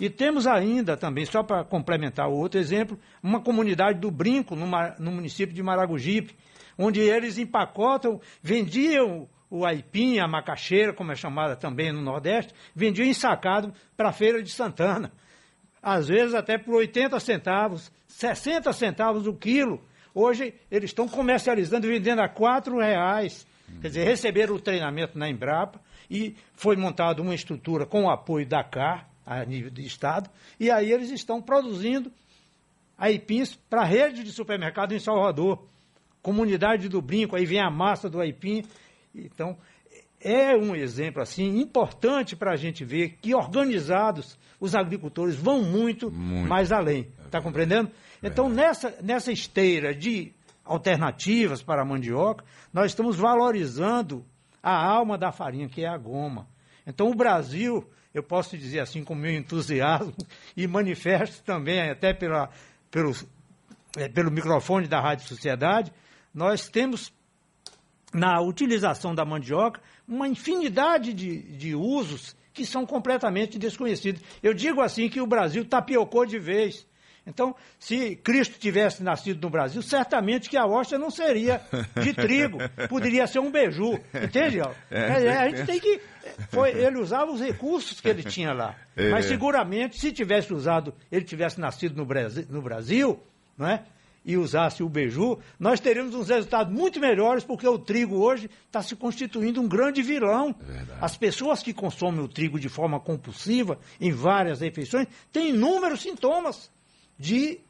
E 0.00 0.08
temos 0.08 0.46
ainda 0.46 0.96
também, 0.96 1.24
só 1.24 1.42
para 1.42 1.64
complementar 1.64 2.28
o 2.28 2.36
outro 2.36 2.60
exemplo, 2.60 2.98
uma 3.22 3.40
comunidade 3.40 3.98
do 3.98 4.10
Brinco, 4.10 4.54
no, 4.54 4.66
no 4.98 5.10
município 5.10 5.54
de 5.54 5.62
Maragogipe, 5.62 6.36
onde 6.78 7.00
eles 7.00 7.36
empacotam, 7.36 8.20
vendiam 8.40 9.28
o 9.50 9.64
aipim, 9.64 10.18
a 10.18 10.28
macaxeira, 10.28 10.92
como 10.92 11.10
é 11.10 11.16
chamada 11.16 11.56
também 11.56 11.90
no 11.90 12.00
Nordeste, 12.00 12.54
vendiam 12.74 13.06
ensacado 13.06 13.72
para 13.96 14.10
a 14.10 14.12
Feira 14.12 14.42
de 14.42 14.50
Santana. 14.50 15.10
Às 15.82 16.08
vezes 16.08 16.34
até 16.34 16.58
por 16.58 16.74
80 16.74 17.18
centavos, 17.18 17.90
60 18.06 18.72
centavos 18.72 19.26
o 19.26 19.34
quilo. 19.34 19.82
Hoje 20.14 20.54
eles 20.70 20.90
estão 20.90 21.08
comercializando 21.08 21.86
vendendo 21.86 22.20
a 22.20 22.26
R$ 22.26 22.76
reais. 22.78 23.46
Quer 23.80 23.88
dizer, 23.88 24.04
receberam 24.04 24.54
o 24.54 24.60
treinamento 24.60 25.18
na 25.18 25.28
Embrapa 25.28 25.80
e 26.10 26.36
foi 26.54 26.76
montada 26.76 27.22
uma 27.22 27.34
estrutura 27.34 27.86
com 27.86 28.04
o 28.04 28.10
apoio 28.10 28.46
da 28.46 28.64
CAR, 28.64 29.07
a 29.28 29.44
nível 29.44 29.70
de 29.70 29.84
Estado, 29.84 30.30
e 30.58 30.70
aí 30.70 30.90
eles 30.90 31.10
estão 31.10 31.42
produzindo 31.42 32.10
aipins 32.96 33.54
para 33.54 33.82
a 33.82 33.84
rede 33.84 34.24
de 34.24 34.32
supermercado 34.32 34.94
em 34.94 34.98
Salvador. 34.98 35.62
Comunidade 36.22 36.88
do 36.88 37.02
Brinco, 37.02 37.36
aí 37.36 37.44
vem 37.44 37.60
a 37.60 37.70
massa 37.70 38.08
do 38.08 38.20
aipim. 38.20 38.64
Então, 39.14 39.56
é 40.20 40.56
um 40.56 40.74
exemplo 40.74 41.22
assim 41.22 41.58
importante 41.60 42.34
para 42.34 42.52
a 42.52 42.56
gente 42.56 42.84
ver 42.84 43.18
que 43.20 43.34
organizados 43.34 44.38
os 44.58 44.74
agricultores 44.74 45.36
vão 45.36 45.62
muito, 45.62 46.10
muito. 46.10 46.48
mais 46.48 46.72
além. 46.72 47.08
Está 47.24 47.40
compreendendo? 47.40 47.90
Então, 48.22 48.48
nessa, 48.48 48.96
nessa 49.02 49.30
esteira 49.30 49.94
de 49.94 50.32
alternativas 50.64 51.62
para 51.62 51.82
a 51.82 51.84
mandioca, 51.84 52.44
nós 52.72 52.86
estamos 52.86 53.16
valorizando 53.16 54.24
a 54.62 54.74
alma 54.74 55.16
da 55.16 55.30
farinha, 55.30 55.68
que 55.68 55.84
é 55.84 55.88
a 55.88 55.96
goma. 55.96 56.48
Então, 56.86 57.10
o 57.10 57.14
Brasil, 57.14 57.88
eu 58.12 58.22
posso 58.22 58.56
dizer 58.56 58.80
assim 58.80 59.04
com 59.04 59.14
meu 59.14 59.32
entusiasmo, 59.32 60.14
e 60.56 60.66
manifesto 60.66 61.42
também 61.42 61.80
até 61.90 62.12
pela, 62.12 62.50
pelo, 62.90 63.12
é, 63.96 64.08
pelo 64.08 64.30
microfone 64.30 64.86
da 64.86 65.00
Rádio 65.00 65.28
Sociedade, 65.28 65.92
nós 66.34 66.68
temos 66.68 67.12
na 68.12 68.40
utilização 68.40 69.14
da 69.14 69.24
mandioca 69.24 69.80
uma 70.06 70.26
infinidade 70.26 71.12
de, 71.12 71.42
de 71.42 71.74
usos 71.74 72.34
que 72.52 72.64
são 72.64 72.84
completamente 72.86 73.58
desconhecidos. 73.58 74.22
Eu 74.42 74.54
digo 74.54 74.80
assim 74.80 75.08
que 75.08 75.20
o 75.20 75.26
Brasil 75.26 75.64
tapiocou 75.64 76.26
de 76.26 76.38
vez. 76.38 76.86
Então, 77.28 77.54
se 77.78 78.16
Cristo 78.16 78.58
tivesse 78.58 79.02
nascido 79.02 79.40
no 79.42 79.50
Brasil, 79.50 79.82
certamente 79.82 80.48
que 80.48 80.56
a 80.56 80.64
hóstia 80.64 80.98
não 80.98 81.10
seria 81.10 81.60
de 82.02 82.14
trigo, 82.14 82.58
poderia 82.88 83.26
ser 83.26 83.38
um 83.38 83.50
beiju, 83.50 84.00
entende? 84.14 84.60
É, 84.90 85.24
é, 85.26 85.36
a 85.36 85.48
gente 85.50 85.66
tem 85.66 85.78
que. 85.78 86.00
Foi, 86.50 86.70
ele 86.70 86.98
usava 86.98 87.30
os 87.30 87.40
recursos 87.40 88.00
que 88.00 88.08
ele 88.08 88.22
tinha 88.22 88.52
lá. 88.52 88.74
É. 88.96 89.10
Mas 89.10 89.26
seguramente, 89.26 89.98
se 89.98 90.10
tivesse 90.10 90.52
usado, 90.52 90.94
ele 91.12 91.24
tivesse 91.24 91.60
nascido 91.60 91.96
no 91.96 92.06
Brasil, 92.06 92.46
no 92.48 92.62
Brasil 92.62 93.20
não 93.56 93.68
é? 93.68 93.82
e 94.24 94.36
usasse 94.36 94.82
o 94.82 94.88
beiju, 94.90 95.38
nós 95.58 95.80
teríamos 95.80 96.14
uns 96.14 96.28
resultados 96.28 96.70
muito 96.70 97.00
melhores, 97.00 97.44
porque 97.44 97.66
o 97.66 97.78
trigo 97.78 98.16
hoje 98.16 98.50
está 98.66 98.82
se 98.82 98.94
constituindo 98.94 99.58
um 99.58 99.66
grande 99.66 100.02
vilão. 100.02 100.54
É 100.68 100.84
As 101.00 101.16
pessoas 101.16 101.62
que 101.62 101.72
consomem 101.72 102.20
o 102.20 102.28
trigo 102.28 102.60
de 102.60 102.68
forma 102.68 103.00
compulsiva, 103.00 103.78
em 103.98 104.12
várias 104.12 104.60
refeições, 104.60 105.08
têm 105.32 105.50
inúmeros 105.50 106.02
sintomas 106.02 106.70
de 107.18 107.60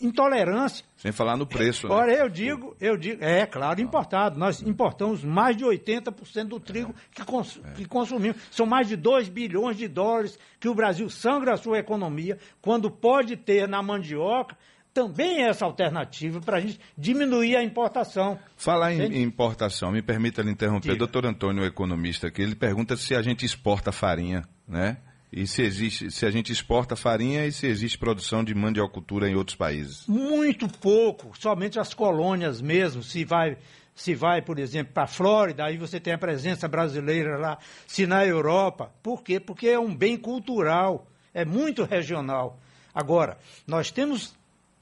intolerância. 0.00 0.84
Sem 0.96 1.12
falar 1.12 1.36
no 1.36 1.46
preço. 1.46 1.88
Né? 1.88 1.94
Ora, 1.94 2.12
eu 2.12 2.28
digo, 2.28 2.76
eu 2.80 2.96
digo, 2.96 3.22
é 3.22 3.46
claro, 3.46 3.80
importado. 3.80 4.38
Nós 4.38 4.62
importamos 4.62 5.22
mais 5.22 5.56
de 5.56 5.64
80% 5.64 6.44
do 6.44 6.60
trigo 6.60 6.94
é. 6.96 7.14
que, 7.14 7.24
cons 7.24 7.60
é. 7.64 7.70
que 7.72 7.84
consumimos. 7.84 8.36
São 8.50 8.66
mais 8.66 8.88
de 8.88 8.96
2 8.96 9.28
bilhões 9.28 9.76
de 9.76 9.88
dólares 9.88 10.38
que 10.58 10.68
o 10.68 10.74
Brasil 10.74 11.08
sangra 11.08 11.54
a 11.54 11.56
sua 11.56 11.78
economia, 11.78 12.38
quando 12.60 12.90
pode 12.90 13.36
ter 13.36 13.68
na 13.68 13.82
mandioca 13.82 14.56
também 14.92 15.42
essa 15.42 15.64
alternativa 15.64 16.40
para 16.40 16.58
a 16.58 16.60
gente 16.60 16.78
diminuir 16.96 17.56
a 17.56 17.64
importação. 17.64 18.38
Falar 18.56 18.92
em 18.92 19.22
importação, 19.22 19.90
me 19.90 20.00
permita 20.00 20.40
lhe 20.40 20.52
interromper, 20.52 20.92
Diga. 20.92 20.98
doutor 20.98 21.26
Antônio, 21.26 21.64
economista, 21.64 22.30
que 22.30 22.40
ele 22.40 22.54
pergunta 22.54 22.96
se 22.96 23.12
a 23.12 23.20
gente 23.20 23.44
exporta 23.44 23.90
farinha, 23.90 24.44
né? 24.68 24.98
E 25.36 25.48
se 25.48 25.62
existe, 25.62 26.12
se 26.12 26.24
a 26.24 26.30
gente 26.30 26.52
exporta 26.52 26.94
farinha 26.94 27.44
e 27.44 27.50
se 27.50 27.66
existe 27.66 27.98
produção 27.98 28.44
de 28.44 28.54
mandiocultura 28.54 29.28
em 29.28 29.34
outros 29.34 29.56
países? 29.56 30.06
Muito 30.06 30.68
pouco, 30.68 31.32
somente 31.36 31.76
as 31.76 31.92
colônias 31.92 32.62
mesmo. 32.62 33.02
Se 33.02 33.24
vai, 33.24 33.58
se 33.96 34.14
vai, 34.14 34.40
por 34.40 34.60
exemplo, 34.60 34.94
para 34.94 35.02
a 35.02 35.08
Flórida, 35.08 35.64
aí 35.64 35.76
você 35.76 35.98
tem 35.98 36.12
a 36.12 36.18
presença 36.18 36.68
brasileira 36.68 37.36
lá. 37.36 37.58
Se 37.84 38.06
na 38.06 38.24
Europa, 38.24 38.92
por 39.02 39.24
quê? 39.24 39.40
Porque 39.40 39.66
é 39.66 39.78
um 39.78 39.92
bem 39.92 40.16
cultural, 40.16 41.04
é 41.34 41.44
muito 41.44 41.82
regional. 41.82 42.60
Agora, 42.94 43.36
nós 43.66 43.90
temos 43.90 44.36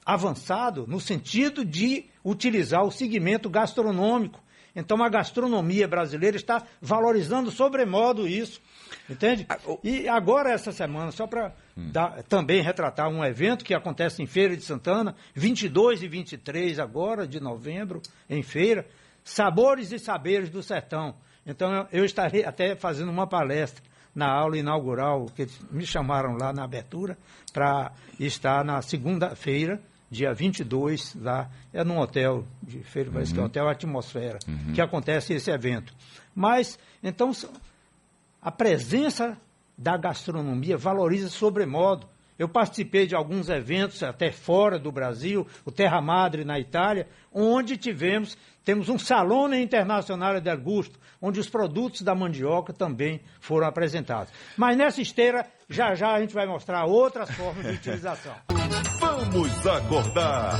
avançado 0.05 0.85
no 0.87 0.99
sentido 0.99 1.65
de 1.65 2.05
utilizar 2.23 2.83
o 2.83 2.91
segmento 2.91 3.49
gastronômico. 3.49 4.39
Então 4.75 5.03
a 5.03 5.09
gastronomia 5.09 5.87
brasileira 5.87 6.37
está 6.37 6.63
valorizando 6.79 7.49
sobremodo 7.49 8.27
isso. 8.27 8.61
Entende? 9.09 9.45
Ah, 9.49 9.57
e 9.83 10.07
agora, 10.07 10.51
essa 10.51 10.71
semana, 10.71 11.11
só 11.11 11.27
para 11.27 11.53
hum. 11.77 11.91
também 12.27 12.61
retratar 12.61 13.09
um 13.09 13.23
evento 13.23 13.65
que 13.65 13.73
acontece 13.73 14.21
em 14.21 14.25
Feira 14.25 14.55
de 14.55 14.63
Santana, 14.63 15.15
22 15.33 16.03
e 16.03 16.07
23 16.07 16.79
agora 16.79 17.27
de 17.27 17.39
novembro, 17.39 18.01
em 18.29 18.41
feira, 18.43 18.85
Sabores 19.23 19.91
e 19.91 19.99
Saberes 19.99 20.49
do 20.49 20.61
Sertão. 20.61 21.15
Então 21.45 21.87
eu, 21.91 22.05
estarei 22.05 22.45
até 22.45 22.75
fazendo 22.75 23.11
uma 23.11 23.27
palestra 23.27 23.83
na 24.15 24.31
aula 24.31 24.57
inaugural, 24.57 25.25
que 25.35 25.47
me 25.71 25.85
chamaram 25.85 26.37
lá 26.37 26.53
na 26.53 26.63
abertura, 26.63 27.17
para 27.51 27.91
estar 28.19 28.63
na 28.63 28.81
segunda-feira, 28.81 29.81
dia 30.09 30.33
22, 30.33 31.15
lá, 31.15 31.49
é 31.73 31.83
num 31.83 31.97
hotel 31.97 32.45
de 32.61 32.79
feira, 32.83 33.09
parece 33.11 33.31
uhum. 33.31 33.35
que 33.35 33.39
é 33.39 33.41
uhum. 33.41 33.47
Hotel 33.47 33.69
Atmosfera, 33.69 34.39
uhum. 34.47 34.73
que 34.73 34.81
acontece 34.81 35.33
esse 35.33 35.49
evento. 35.49 35.93
Mas, 36.35 36.77
então, 37.01 37.31
a 38.43 38.51
presença 38.51 39.37
da 39.77 39.95
gastronomia 39.95 40.77
valoriza 40.77 41.29
sobremodo. 41.29 42.07
Eu 42.37 42.49
participei 42.49 43.07
de 43.07 43.15
alguns 43.15 43.47
eventos 43.47 44.03
até 44.03 44.31
fora 44.31 44.77
do 44.77 44.91
Brasil, 44.91 45.47
o 45.63 45.71
Terra 45.71 46.01
Madre 46.01 46.43
na 46.43 46.59
Itália, 46.59 47.07
onde 47.31 47.77
tivemos, 47.77 48.37
temos 48.65 48.89
um 48.89 48.97
Salone 48.99 49.61
Internacional 49.61 50.41
de 50.41 50.49
Augusto, 50.49 50.99
onde 51.21 51.39
os 51.39 51.47
produtos 51.47 52.01
da 52.01 52.13
mandioca 52.13 52.73
também 52.73 53.21
foram 53.39 53.67
apresentados. 53.67 54.33
Mas 54.57 54.75
nessa 54.75 55.01
esteira, 55.01 55.47
já 55.69 55.95
já 55.95 56.13
a 56.13 56.19
gente 56.19 56.33
vai 56.33 56.45
mostrar 56.45 56.83
outras 56.85 57.29
formas 57.31 57.65
de 57.65 57.73
utilização. 57.73 58.35
Vamos 58.99 59.67
acordar. 59.67 60.59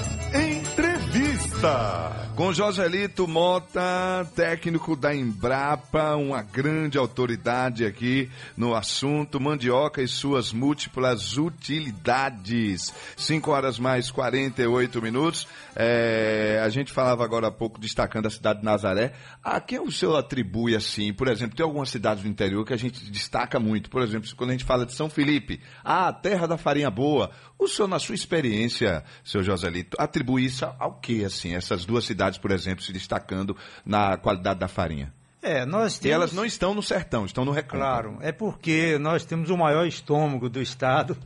Entrevista. 1.64 2.24
Com 2.36 2.52
Joselito 2.52 3.28
Mota, 3.28 4.28
técnico 4.36 4.96
da 4.96 5.14
Embrapa, 5.14 6.16
uma 6.16 6.42
grande 6.42 6.98
autoridade 6.98 7.86
aqui 7.86 8.28
no 8.58 8.74
assunto 8.74 9.40
mandioca 9.40 10.02
e 10.02 10.08
suas 10.08 10.52
múltiplas 10.52 11.38
utilidades. 11.38 12.92
5 13.16 13.52
horas 13.52 13.78
mais 13.78 14.10
48 14.10 15.00
minutos. 15.00 15.48
É, 15.76 16.60
a 16.66 16.70
gente 16.70 16.92
falava 16.92 17.24
agora 17.24 17.48
há 17.48 17.52
pouco 17.52 17.80
destacando 17.80 18.26
a 18.26 18.32
cidade 18.32 18.60
de 18.60 18.66
Nazaré. 18.66 19.14
A 19.44 19.62
quem 19.62 19.80
o 19.80 19.92
senhor 19.92 20.18
atribui 20.18 20.76
assim? 20.76 21.14
Por 21.14 21.28
exemplo, 21.28 21.56
tem 21.56 21.64
algumas 21.64 21.90
cidades 21.90 22.24
do 22.24 22.30
interior 22.30 22.66
que 22.66 22.74
a 22.74 22.78
gente 22.78 23.12
destaca 23.12 23.60
muito. 23.60 23.92
Por 23.92 24.02
exemplo, 24.02 24.28
quando 24.36 24.50
a 24.50 24.54
gente 24.54 24.66
fala 24.66 24.88
de 24.88 24.94
São 24.94 25.08
Felipe, 25.08 25.62
a 25.84 26.12
terra 26.12 26.48
da 26.48 26.58
farinha 26.58 26.90
boa. 26.90 27.30
O 27.64 27.68
senhor, 27.68 27.88
na 27.88 27.98
sua 27.98 28.14
experiência, 28.14 29.06
seu 29.24 29.42
Joselito, 29.42 29.96
atribui 29.98 30.44
isso 30.44 30.66
ao 30.78 30.96
que, 30.96 31.24
assim, 31.24 31.56
essas 31.56 31.86
duas 31.86 32.04
cidades, 32.04 32.38
por 32.38 32.52
exemplo, 32.52 32.84
se 32.84 32.92
destacando 32.92 33.56
na 33.86 34.18
qualidade 34.18 34.60
da 34.60 34.68
farinha? 34.68 35.14
É, 35.42 35.66
nós 35.66 35.98
temos... 35.98 36.06
E 36.06 36.12
elas 36.12 36.34
não 36.34 36.44
estão 36.44 36.74
no 36.74 36.84
sertão, 36.84 37.26
estão 37.26 37.46
no 37.46 37.52
recôncavo. 37.52 37.82
Claro, 37.82 38.18
é 38.20 38.34
porque 38.34 38.98
nós 39.00 39.24
temos 39.24 39.50
o 39.50 39.56
maior 39.56 39.88
estômago 39.88 40.50
do 40.50 40.62
estado, 40.62 41.18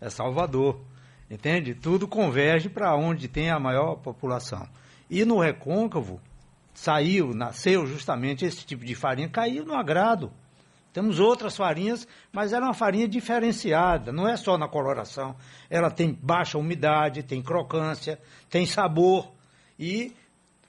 é 0.00 0.08
Salvador. 0.08 0.80
Entende? 1.28 1.74
Tudo 1.74 2.06
converge 2.06 2.68
para 2.68 2.94
onde 2.94 3.26
tem 3.26 3.50
a 3.50 3.58
maior 3.58 3.96
população. 3.96 4.68
E 5.10 5.24
no 5.24 5.40
recôncavo, 5.40 6.20
saiu, 6.72 7.34
nasceu 7.34 7.84
justamente 7.84 8.44
esse 8.44 8.64
tipo 8.64 8.84
de 8.84 8.94
farinha, 8.94 9.28
caiu 9.28 9.64
no 9.64 9.74
agrado. 9.74 10.32
Temos 10.92 11.20
outras 11.20 11.56
farinhas, 11.56 12.06
mas 12.32 12.52
ela 12.52 12.66
é 12.66 12.68
uma 12.68 12.74
farinha 12.74 13.06
diferenciada, 13.06 14.12
não 14.12 14.28
é 14.28 14.36
só 14.36 14.58
na 14.58 14.66
coloração. 14.66 15.36
Ela 15.68 15.90
tem 15.90 16.12
baixa 16.12 16.58
umidade, 16.58 17.22
tem 17.22 17.40
crocância, 17.40 18.18
tem 18.48 18.66
sabor. 18.66 19.30
E 19.78 20.12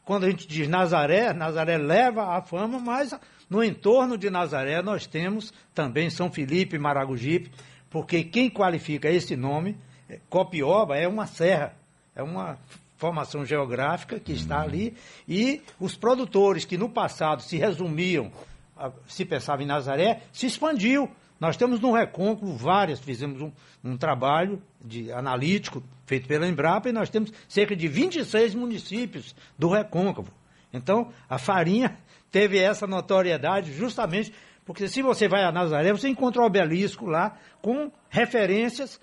quando 0.06 0.26
a 0.26 0.30
gente 0.30 0.48
diz 0.48 0.68
Nazaré, 0.68 1.34
Nazaré 1.34 1.78
leva 1.78 2.38
a 2.38 2.42
fama, 2.42 2.80
mas 2.80 3.14
no 3.50 3.64
entorno 3.64 4.18
de 4.18 4.30
Nazaré 4.30 4.82
nós 4.82 5.08
temos 5.08 5.52
também 5.74 6.10
São 6.10 6.32
Felipe 6.32 6.78
Maragogipe, 6.78 7.52
porque 7.90 8.24
quem 8.24 8.50
qualifica 8.50 9.10
esse 9.10 9.36
nome, 9.36 9.76
é, 10.08 10.20
Copioba, 10.30 10.98
é 10.98 11.08
uma 11.08 11.26
serra. 11.26 11.76
É 12.16 12.22
uma 12.22 12.58
formação 13.02 13.44
geográfica 13.44 14.20
que 14.20 14.32
está 14.32 14.62
ali 14.62 14.96
e 15.28 15.64
os 15.80 15.96
produtores 15.96 16.66
que 16.66 16.78
no 16.78 16.88
passado 16.88 17.42
se 17.42 17.58
resumiam, 17.58 18.32
se 19.08 19.26
pensava 19.26 19.62
em 19.64 19.66
Nazaré, 19.66 20.24
se 20.32 20.46
expandiu. 20.46 21.10
Nós 21.40 21.58
temos 21.58 21.80
no 21.80 21.92
Recôncavo 21.92 22.56
várias, 22.56 23.00
fizemos 23.00 23.42
um, 23.42 23.52
um 23.84 23.98
trabalho 23.98 24.62
de 24.84 25.12
analítico 25.12 25.84
feito 26.06 26.28
pela 26.28 26.48
Embrapa 26.48 26.90
e 26.90 26.92
nós 26.92 27.10
temos 27.10 27.32
cerca 27.48 27.76
de 27.76 27.88
26 27.88 28.56
municípios 28.56 29.36
do 29.58 29.70
Recôncavo. 29.70 30.32
Então, 30.72 31.12
a 31.30 31.38
farinha 31.38 31.98
teve 32.32 32.60
essa 32.60 32.86
notoriedade 32.86 33.74
justamente 33.74 34.32
porque 34.66 34.88
se 34.88 35.02
você 35.02 35.28
vai 35.28 35.44
a 35.44 35.52
Nazaré, 35.52 35.92
você 35.92 36.08
encontra 36.08 36.42
o 36.42 36.46
obelisco 36.46 37.06
lá 37.06 37.38
com 37.62 37.92
referências 38.10 39.00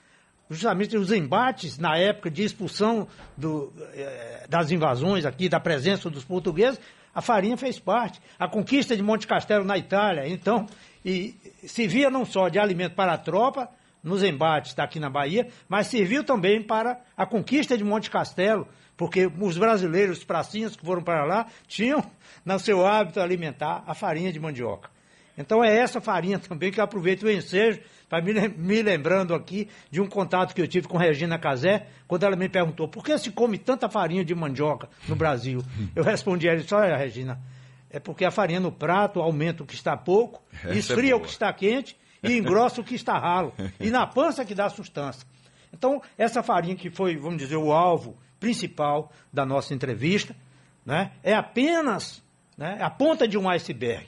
justamente 0.51 0.97
os 0.97 1.13
embates 1.13 1.79
na 1.79 1.97
época 1.97 2.31
de 2.31 2.43
expulsão 2.43 3.07
do, 3.37 3.73
eh, 3.93 4.47
das 4.49 4.71
invasões 4.71 5.25
aqui, 5.27 5.49
da 5.49 5.61
presença 5.61 6.09
dos 6.09 6.25
portugueses, 6.25 6.81
a 7.15 7.21
farinha 7.21 7.57
fez 7.57 7.79
parte. 7.79 8.21
A 8.39 8.49
conquista 8.49 8.97
de 8.97 9.03
Monte 9.03 9.27
Castelo 9.27 9.65
na 9.65 9.77
Itália, 9.77 10.29
então, 10.29 10.67
e 11.05 11.35
servia 11.67 12.11
não 12.11 12.25
só 12.25 12.49
de 12.49 12.59
alimento 12.59 12.95
para 12.95 13.13
a 13.13 13.19
tropa, 13.19 13.69
nos 14.03 14.23
embates 14.23 14.75
daqui 14.75 15.01
na 15.01 15.11
Bahia, 15.11 15.49
mas 15.69 15.89
serviu 15.89 16.23
também 16.25 16.63
para 16.63 17.01
a 17.17 17.27
conquista 17.27 17.77
de 17.77 17.85
Monte 17.85 18.11
Castelo, 18.11 18.69
porque 18.97 19.27
os 19.27 19.59
brasileiros, 19.59 20.19
os 20.19 20.25
pracinhas 20.25 20.77
que 20.77 20.85
foram 20.85 21.03
para 21.03 21.25
lá, 21.25 21.47
tinham 21.67 22.05
no 22.45 22.59
seu 22.59 22.87
hábito 22.87 23.21
alimentar 23.21 23.83
a 23.87 23.95
farinha 23.95 24.33
de 24.33 24.41
mandioca. 24.41 24.91
Então 25.39 25.63
é 25.65 25.75
essa 25.75 26.01
farinha 26.01 26.37
também 26.41 26.71
que 26.73 26.81
eu 26.81 26.85
aproveito 26.85 27.23
o 27.23 27.31
ensejo 27.31 27.81
para 28.09 28.21
me, 28.21 28.33
lem- 28.33 28.49
me 28.49 28.83
lembrando 28.83 29.35
aqui 29.35 29.69
de 29.91 30.01
um 30.01 30.07
contato 30.09 30.55
que 30.55 30.61
eu 30.61 30.67
tive 30.69 30.89
com 30.89 30.99
Regina 30.99 31.39
Casé, 31.39 31.87
quando 32.07 32.25
ela 32.25 32.35
me 32.37 32.49
perguntou 32.49 32.89
por 32.89 33.05
que 33.05 33.17
se 33.19 33.31
come 33.31 33.57
tanta 33.57 33.89
farinha 33.89 34.25
de 34.25 34.35
mandioca 34.35 34.89
no 35.07 35.15
Brasil. 35.15 35.63
Eu 35.95 36.03
respondi 36.03 36.49
a 36.49 36.53
ela, 36.55 36.65
olha 36.73 36.97
Regina, 36.97 37.39
é 37.91 37.99
porque 38.01 38.25
a 38.25 38.31
farinha 38.31 38.61
no 38.61 38.73
prato 38.73 39.21
aumenta 39.21 39.63
o 39.63 39.67
que 39.67 39.75
está 39.75 39.97
pouco, 39.97 40.43
Essa 40.53 40.69
é 40.75 40.77
esfria 40.77 41.15
o 41.15 41.19
boa. 41.19 41.27
que 41.27 41.33
está 41.33 41.53
quente 41.53 41.97
e 42.23 42.37
engrossa 42.37 42.81
o 42.81 42.85
que 42.85 42.95
está 42.95 43.17
ralo. 43.19 43.53
E 43.79 43.91
na 43.91 44.07
pança 44.07 44.45
que 44.45 44.55
dá 44.55 44.69
sustância. 44.69 45.27
Então, 45.73 46.03
essa 46.17 46.43
farinha 46.43 46.75
que 46.75 46.91
foi, 46.91 47.17
vamos 47.17 47.39
dizer, 47.39 47.57
o 47.57 47.73
alvo 47.73 48.17
principal 48.41 49.13
da 49.33 49.45
nossa 49.45 49.75
entrevista, 49.75 50.35
né, 50.85 51.13
é 51.23 51.35
apenas 51.35 52.23
né, 52.57 52.79
a 52.81 52.89
ponta 52.89 53.29
de 53.29 53.37
um 53.37 53.49
iceberg. 53.51 54.07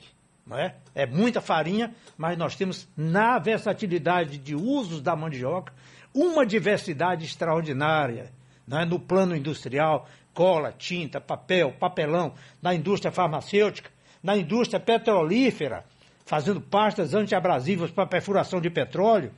Não 0.51 0.59
é? 0.59 0.75
é 0.93 1.05
muita 1.05 1.39
farinha, 1.39 1.95
mas 2.17 2.37
nós 2.37 2.57
temos, 2.57 2.85
na 2.97 3.39
versatilidade 3.39 4.37
de 4.37 4.53
usos 4.53 4.99
da 5.01 5.15
mandioca, 5.15 5.73
uma 6.13 6.45
diversidade 6.45 7.23
extraordinária 7.23 8.33
né, 8.67 8.83
no 8.83 8.99
plano 8.99 9.33
industrial, 9.33 10.09
cola, 10.33 10.73
tinta, 10.77 11.21
papel, 11.21 11.71
papelão, 11.79 12.33
na 12.61 12.75
indústria 12.75 13.13
farmacêutica, 13.13 13.89
na 14.21 14.35
indústria 14.35 14.77
petrolífera, 14.77 15.85
fazendo 16.25 16.59
pastas 16.59 17.13
antiabrasivas 17.13 17.89
para 17.89 18.05
perfuração 18.05 18.59
de 18.59 18.69
petróleo. 18.69 19.31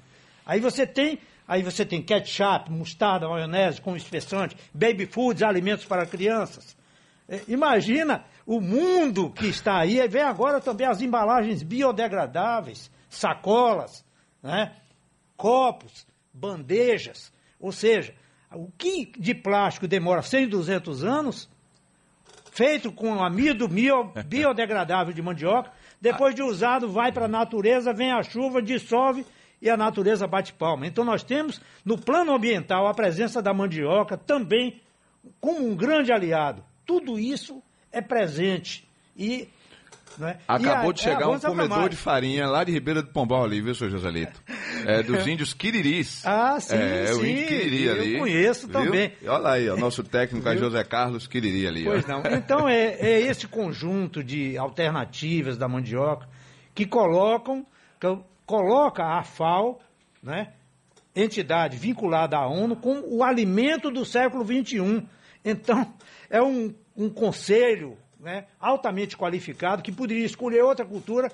Aí 0.43 0.59
você 0.59 0.87
tem, 0.87 1.19
aí 1.47 1.61
você 1.61 1.85
tem 1.85 2.01
ketchup, 2.01 2.71
mostarda, 2.71 3.29
maionese 3.29 3.79
com 3.79 3.95
espessante, 3.95 4.57
baby 4.73 5.05
foods, 5.05 5.43
alimentos 5.43 5.85
para 5.85 6.07
crianças. 6.07 6.75
É, 7.29 7.39
Imagina 7.47 8.25
o 8.45 8.59
mundo 8.59 9.29
que 9.29 9.47
está 9.47 9.77
aí, 9.79 9.99
e 9.99 10.07
vem 10.07 10.21
agora 10.21 10.59
também 10.59 10.85
as 10.87 11.01
embalagens 11.01 11.63
biodegradáveis, 11.63 12.91
sacolas, 13.09 14.05
né? 14.41 14.75
copos, 15.37 16.05
bandejas. 16.33 17.31
Ou 17.59 17.71
seja, 17.71 18.13
o 18.51 18.69
que 18.77 19.11
de 19.17 19.33
plástico 19.33 19.87
demora 19.87 20.21
100, 20.21 20.49
200 20.49 21.03
anos, 21.03 21.49
feito 22.51 22.91
com 22.91 23.23
amido 23.23 23.67
bio- 23.67 24.11
biodegradável 24.27 25.13
de 25.13 25.21
mandioca, 25.21 25.71
depois 25.99 26.35
de 26.35 26.43
usado 26.43 26.89
vai 26.89 27.11
para 27.11 27.25
a 27.25 27.29
natureza, 27.29 27.93
vem 27.93 28.11
a 28.11 28.21
chuva, 28.21 28.61
dissolve 28.61 29.25
e 29.61 29.69
a 29.69 29.77
natureza 29.77 30.27
bate 30.27 30.53
palma. 30.53 30.85
Então 30.85 31.05
nós 31.05 31.23
temos 31.23 31.61
no 31.85 31.97
plano 31.97 32.33
ambiental 32.35 32.85
a 32.87 32.93
presença 32.93 33.41
da 33.41 33.53
mandioca 33.53 34.17
também 34.17 34.81
como 35.39 35.65
um 35.65 35.73
grande 35.75 36.11
aliado. 36.11 36.63
Tudo 36.85 37.17
isso 37.17 37.63
é 37.93 38.01
presente 38.01 38.85
e 39.15 39.47
né? 40.15 40.37
Acabou 40.47 40.89
E 40.89 40.89
a- 40.89 40.93
de 40.93 40.99
é, 40.99 41.03
chegar 41.03 41.27
um 41.29 41.39
comedor 41.39 41.89
de 41.89 41.95
farinha 41.95 42.45
lá 42.47 42.63
de 42.63 42.71
Ribeira 42.71 43.01
do 43.01 43.07
Pombal 43.09 43.45
ali, 43.45 43.59
viu, 43.61 43.73
seu 43.73 43.89
Joselito? 43.89 44.39
É 44.85 45.01
dos 45.01 45.25
índios 45.25 45.55
Quiriris. 45.55 46.23
Ah, 46.23 46.59
sim, 46.59 46.75
é, 46.75 47.11
o 47.13 47.15
sim, 47.21 47.31
índio 47.31 47.47
Quiriri 47.47 47.83
eu 47.85 47.93
ali. 47.95 48.17
conheço 48.19 48.67
viu? 48.67 48.79
também. 48.79 49.11
Olha 49.25 49.49
aí, 49.49 49.67
o 49.71 49.75
nosso 49.77 50.03
técnico 50.03 50.47
é? 50.47 50.55
José 50.55 50.83
Carlos 50.83 51.25
Quiriri 51.25 51.65
ali. 51.67 51.83
Pois 51.85 52.05
ó. 52.05 52.07
não. 52.09 52.23
Então 52.37 52.69
é, 52.69 52.89
é 52.99 53.21
esse 53.21 53.47
conjunto 53.47 54.23
de 54.23 54.55
alternativas 54.55 55.57
da 55.57 55.67
mandioca 55.67 56.27
que 56.75 56.85
colocam, 56.85 57.65
que 57.99 58.07
coloca 58.45 59.03
a 59.03 59.23
FAO, 59.23 59.79
né, 60.21 60.49
entidade 61.15 61.75
vinculada 61.75 62.37
à 62.37 62.47
ONU, 62.47 62.75
com 62.75 63.01
o 63.07 63.23
alimento 63.23 63.89
do 63.89 64.05
século 64.05 64.45
XXI. 64.45 65.07
Então, 65.43 65.91
é 66.29 66.39
um, 66.41 66.73
um 66.95 67.09
conselho 67.09 67.97
né, 68.19 68.45
altamente 68.59 69.17
qualificado 69.17 69.83
que 69.83 69.91
poderia 69.91 70.25
escolher 70.25 70.63
outra 70.63 70.85
cultura, 70.85 71.31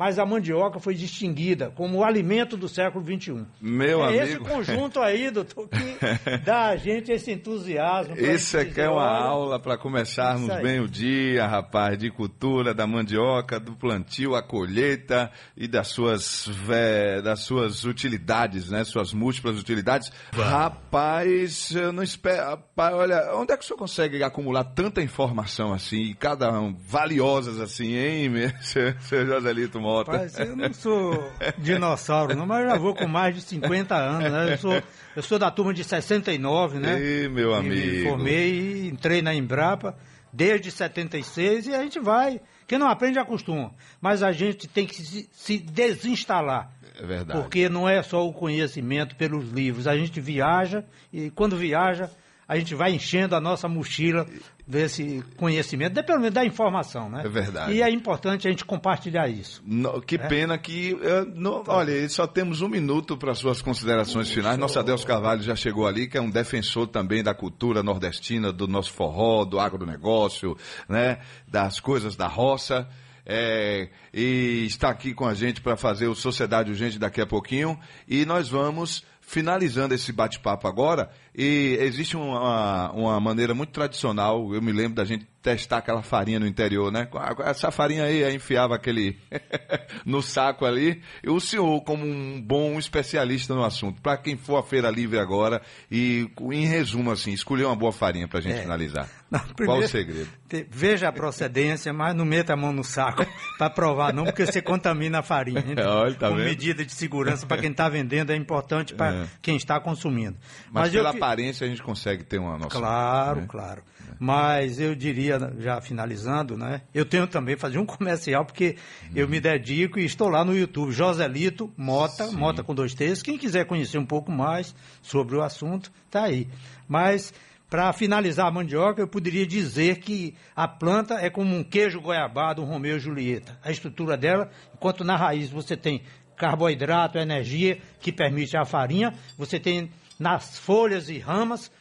mas 0.00 0.18
a 0.18 0.24
mandioca 0.24 0.80
foi 0.80 0.94
distinguida 0.94 1.70
como 1.76 1.98
o 1.98 2.04
alimento 2.04 2.56
do 2.56 2.66
século 2.70 3.04
XXI. 3.04 3.44
Meu 3.60 4.02
é 4.02 4.08
amigo. 4.08 4.22
esse 4.24 4.38
conjunto 4.38 4.98
aí, 4.98 5.30
doutor, 5.30 5.68
que 5.68 6.38
dá 6.42 6.68
a 6.68 6.76
gente 6.76 7.12
esse 7.12 7.30
entusiasmo. 7.32 8.16
Isso 8.16 8.56
é 8.56 8.64
que 8.64 8.80
é 8.80 8.88
uma 8.88 9.02
olha, 9.02 9.24
aula 9.26 9.60
para 9.60 9.76
começarmos 9.76 10.48
bem 10.62 10.80
o 10.80 10.88
dia, 10.88 11.46
rapaz, 11.46 11.98
de 11.98 12.10
cultura, 12.10 12.72
da 12.72 12.86
mandioca, 12.86 13.60
do 13.60 13.72
plantio, 13.76 14.34
a 14.34 14.42
colheita 14.42 15.30
e 15.54 15.68
das 15.68 15.88
suas, 15.88 16.46
vé- 16.48 17.20
das 17.20 17.40
suas 17.40 17.84
utilidades, 17.84 18.70
né? 18.70 18.84
Suas 18.84 19.12
múltiplas 19.12 19.58
utilidades. 19.60 20.10
Rapaz, 20.32 21.72
eu 21.74 21.92
não 21.92 22.02
espero. 22.02 22.42
Rapaz, 22.50 22.94
olha, 22.94 23.34
onde 23.34 23.52
é 23.52 23.56
que 23.58 23.64
o 23.64 23.66
senhor 23.66 23.76
consegue 23.78 24.22
acumular 24.22 24.64
tanta 24.64 25.02
informação 25.02 25.74
assim, 25.74 26.00
e 26.04 26.14
cada 26.14 26.50
um 26.58 26.74
valiosas 26.74 27.60
assim, 27.60 27.94
hein, 27.96 28.30
meu- 28.30 28.50
seu, 28.62 28.98
seu 29.00 29.26
Joselito 29.26 29.78
Rapaz, 29.98 30.38
eu 30.38 30.56
não 30.56 30.72
sou 30.72 31.32
dinossauro, 31.58 32.34
não, 32.34 32.46
mas 32.46 32.64
eu 32.64 32.70
já 32.70 32.76
vou 32.76 32.94
com 32.94 33.06
mais 33.06 33.34
de 33.34 33.42
50 33.42 33.94
anos, 33.94 34.30
né? 34.30 34.52
Eu 34.54 34.58
sou, 34.58 34.82
eu 35.16 35.22
sou 35.22 35.38
da 35.38 35.50
turma 35.50 35.74
de 35.74 35.84
69, 35.84 36.78
né? 36.78 37.00
Ei, 37.00 37.28
meu 37.28 37.50
E 37.52 37.54
amigo. 37.54 37.74
Me 37.74 38.02
formei 38.04 38.52
e 38.52 38.88
entrei 38.88 39.22
na 39.22 39.34
Embrapa 39.34 39.96
desde 40.32 40.70
76 40.70 41.66
e 41.66 41.74
a 41.74 41.82
gente 41.82 41.98
vai. 41.98 42.40
Quem 42.66 42.78
não 42.78 42.88
aprende 42.88 43.18
acostuma. 43.18 43.72
Mas 44.00 44.22
a 44.22 44.32
gente 44.32 44.68
tem 44.68 44.86
que 44.86 44.94
se, 44.94 45.28
se 45.32 45.58
desinstalar. 45.58 46.70
É 46.98 47.04
verdade. 47.04 47.40
Porque 47.40 47.68
não 47.68 47.88
é 47.88 48.02
só 48.02 48.26
o 48.26 48.32
conhecimento 48.32 49.16
pelos 49.16 49.50
livros. 49.50 49.86
A 49.86 49.96
gente 49.96 50.20
viaja 50.20 50.84
e 51.12 51.30
quando 51.30 51.56
viaja, 51.56 52.10
a 52.52 52.58
gente 52.58 52.74
vai 52.74 52.92
enchendo 52.92 53.36
a 53.36 53.40
nossa 53.40 53.68
mochila 53.68 54.26
desse 54.66 55.22
conhecimento, 55.36 56.02
pelo 56.04 56.18
menos 56.18 56.34
da 56.34 56.44
informação, 56.44 57.08
né? 57.08 57.22
É 57.24 57.28
verdade. 57.28 57.72
E 57.72 57.80
é 57.82 57.88
importante 57.90 58.46
a 58.48 58.50
gente 58.50 58.64
compartilhar 58.64 59.28
isso. 59.28 59.62
No- 59.64 60.00
que 60.02 60.18
pena 60.18 60.58
que. 60.58 60.98
eh, 61.00 61.24
não- 61.34 61.62
olha, 61.68 62.08
só 62.08 62.26
temos 62.26 62.60
um 62.60 62.68
minuto 62.68 63.16
para 63.16 63.34
suas 63.34 63.62
considerações 63.62 64.30
finais. 64.30 64.58
Nosso 64.58 64.78
Adelso 64.80 65.06
Carvalho 65.06 65.42
já 65.42 65.54
chegou 65.54 65.86
ali, 65.86 66.08
que 66.08 66.18
é 66.18 66.20
um 66.20 66.28
defensor 66.30 66.88
também 66.88 67.22
da 67.22 67.32
cultura 67.34 67.82
nordestina, 67.84 68.52
do 68.52 68.66
nosso 68.66 68.92
forró, 68.92 69.44
do 69.44 69.60
agronegócio, 69.60 70.56
né? 70.88 71.18
Das 71.46 71.78
coisas 71.78 72.16
da 72.16 72.26
roça. 72.26 72.88
é, 73.32 73.90
e 74.12 74.64
está 74.66 74.88
aqui 74.90 75.14
com 75.14 75.24
a 75.24 75.34
gente 75.34 75.60
para 75.60 75.76
fazer 75.76 76.08
o 76.08 76.16
Sociedade 76.16 76.70
Urgente 76.70 76.98
daqui 76.98 77.20
a 77.20 77.26
pouquinho. 77.26 77.78
E 78.08 78.24
nós 78.24 78.48
vamos 78.48 79.04
finalizando 79.20 79.94
esse 79.94 80.10
bate-papo 80.10 80.66
agora. 80.66 81.08
E 81.36 81.76
existe 81.80 82.16
uma, 82.16 82.90
uma 82.92 83.20
maneira 83.20 83.54
muito 83.54 83.70
tradicional, 83.70 84.52
eu 84.54 84.60
me 84.60 84.72
lembro 84.72 84.94
da 84.96 85.04
gente 85.04 85.26
testar 85.42 85.78
aquela 85.78 86.02
farinha 86.02 86.38
no 86.38 86.46
interior, 86.46 86.92
né? 86.92 87.08
Essa 87.46 87.70
farinha 87.70 88.04
aí, 88.04 88.22
aí 88.22 88.34
enfiava 88.36 88.74
aquele 88.74 89.16
no 90.04 90.20
saco 90.22 90.66
ali. 90.66 91.00
E 91.24 91.30
o 91.30 91.40
senhor, 91.40 91.80
como 91.82 92.04
um 92.04 92.40
bom 92.42 92.78
especialista 92.78 93.54
no 93.54 93.64
assunto, 93.64 94.02
para 94.02 94.18
quem 94.18 94.36
for 94.36 94.56
à 94.58 94.62
feira 94.62 94.90
livre 94.90 95.18
agora, 95.18 95.62
e 95.90 96.28
em 96.52 96.66
resumo, 96.66 97.10
assim, 97.10 97.32
escolher 97.32 97.64
uma 97.64 97.76
boa 97.76 97.92
farinha 97.92 98.28
para 98.28 98.38
a 98.38 98.42
gente 98.42 98.58
É. 98.58 98.62
finalizar. 98.62 99.08
Não, 99.30 99.38
Qual 99.40 99.54
primeiro, 99.54 99.84
o 99.84 99.88
segredo? 99.88 100.28
te- 100.48 100.66
Veja 100.70 101.08
a 101.08 101.12
procedência, 101.12 101.92
mas 101.92 102.14
não 102.14 102.24
meta 102.24 102.52
a 102.52 102.56
mão 102.56 102.72
no 102.72 102.82
saco 102.84 103.24
para 103.56 103.70
provar, 103.70 104.12
não, 104.12 104.24
porque 104.24 104.44
você 104.44 104.60
contamina 104.60 105.20
a 105.20 105.22
farinha. 105.22 105.64
Então, 105.70 105.90
Olha, 106.00 106.14
tá 106.16 106.28
com 106.28 106.34
vendo? 106.36 106.44
medida 106.46 106.84
de 106.84 106.92
segurança 106.92 107.46
para 107.46 107.62
quem 107.62 107.70
está 107.70 107.88
vendendo 107.88 108.30
é 108.32 108.36
importante 108.36 108.92
para 108.94 109.14
É. 109.14 109.26
quem 109.40 109.56
está 109.56 109.78
consumindo. 109.80 110.36
Mas, 110.70 110.92
eu 110.92 111.00
pela 111.00 111.12
fi- 111.14 111.19
aparência 111.26 111.66
a 111.66 111.70
gente 111.70 111.82
consegue 111.82 112.24
ter 112.24 112.38
uma 112.38 112.58
noção. 112.58 112.80
Claro, 112.80 113.40
né? 113.40 113.46
claro. 113.48 113.82
Mas 114.18 114.78
eu 114.78 114.94
diria, 114.94 115.38
já 115.58 115.80
finalizando, 115.80 116.56
né? 116.56 116.82
Eu 116.92 117.06
tenho 117.06 117.26
também 117.26 117.56
fazer 117.56 117.78
um 117.78 117.86
comercial, 117.86 118.44
porque 118.44 118.76
eu 119.14 119.26
me 119.28 119.40
dedico 119.40 119.98
e 119.98 120.04
estou 120.04 120.28
lá 120.28 120.44
no 120.44 120.56
YouTube, 120.56 120.92
Joselito 120.92 121.72
Mota, 121.76 122.26
Sim. 122.26 122.36
Mota 122.36 122.62
com 122.62 122.74
dois 122.74 122.92
T's. 122.94 123.22
Quem 123.22 123.38
quiser 123.38 123.64
conhecer 123.64 123.98
um 123.98 124.04
pouco 124.04 124.30
mais 124.30 124.74
sobre 125.00 125.36
o 125.36 125.42
assunto, 125.42 125.90
tá 126.10 126.24
aí. 126.24 126.48
Mas 126.86 127.32
Para 127.70 127.92
finalizar 127.92 128.48
a 128.48 128.50
mandioca, 128.50 129.00
eu 129.00 129.06
poderia 129.06 129.46
dizer 129.46 130.00
que 130.00 130.34
a 130.56 130.66
planta 130.66 131.14
é 131.14 131.30
como 131.30 131.54
um 131.54 131.62
queijo 131.62 132.00
goiabado, 132.00 132.60
um 132.60 132.64
Romeu 132.64 132.96
e 132.96 133.00
Julieta. 133.00 133.56
A 133.62 133.70
estrutura 133.70 134.16
dela, 134.16 134.50
enquanto 134.74 135.04
na 135.04 135.16
raiz 135.16 135.50
você 135.50 135.76
tem 135.76 136.02
carboidrato, 136.36 137.16
energia 137.16 137.78
que 138.00 138.10
permite 138.10 138.56
a 138.56 138.64
farinha, 138.64 139.14
você 139.38 139.60
tem 139.60 139.88
nas 140.20 140.58
folhas 140.58 141.08
e 141.08 141.18
ramas, 141.18 141.72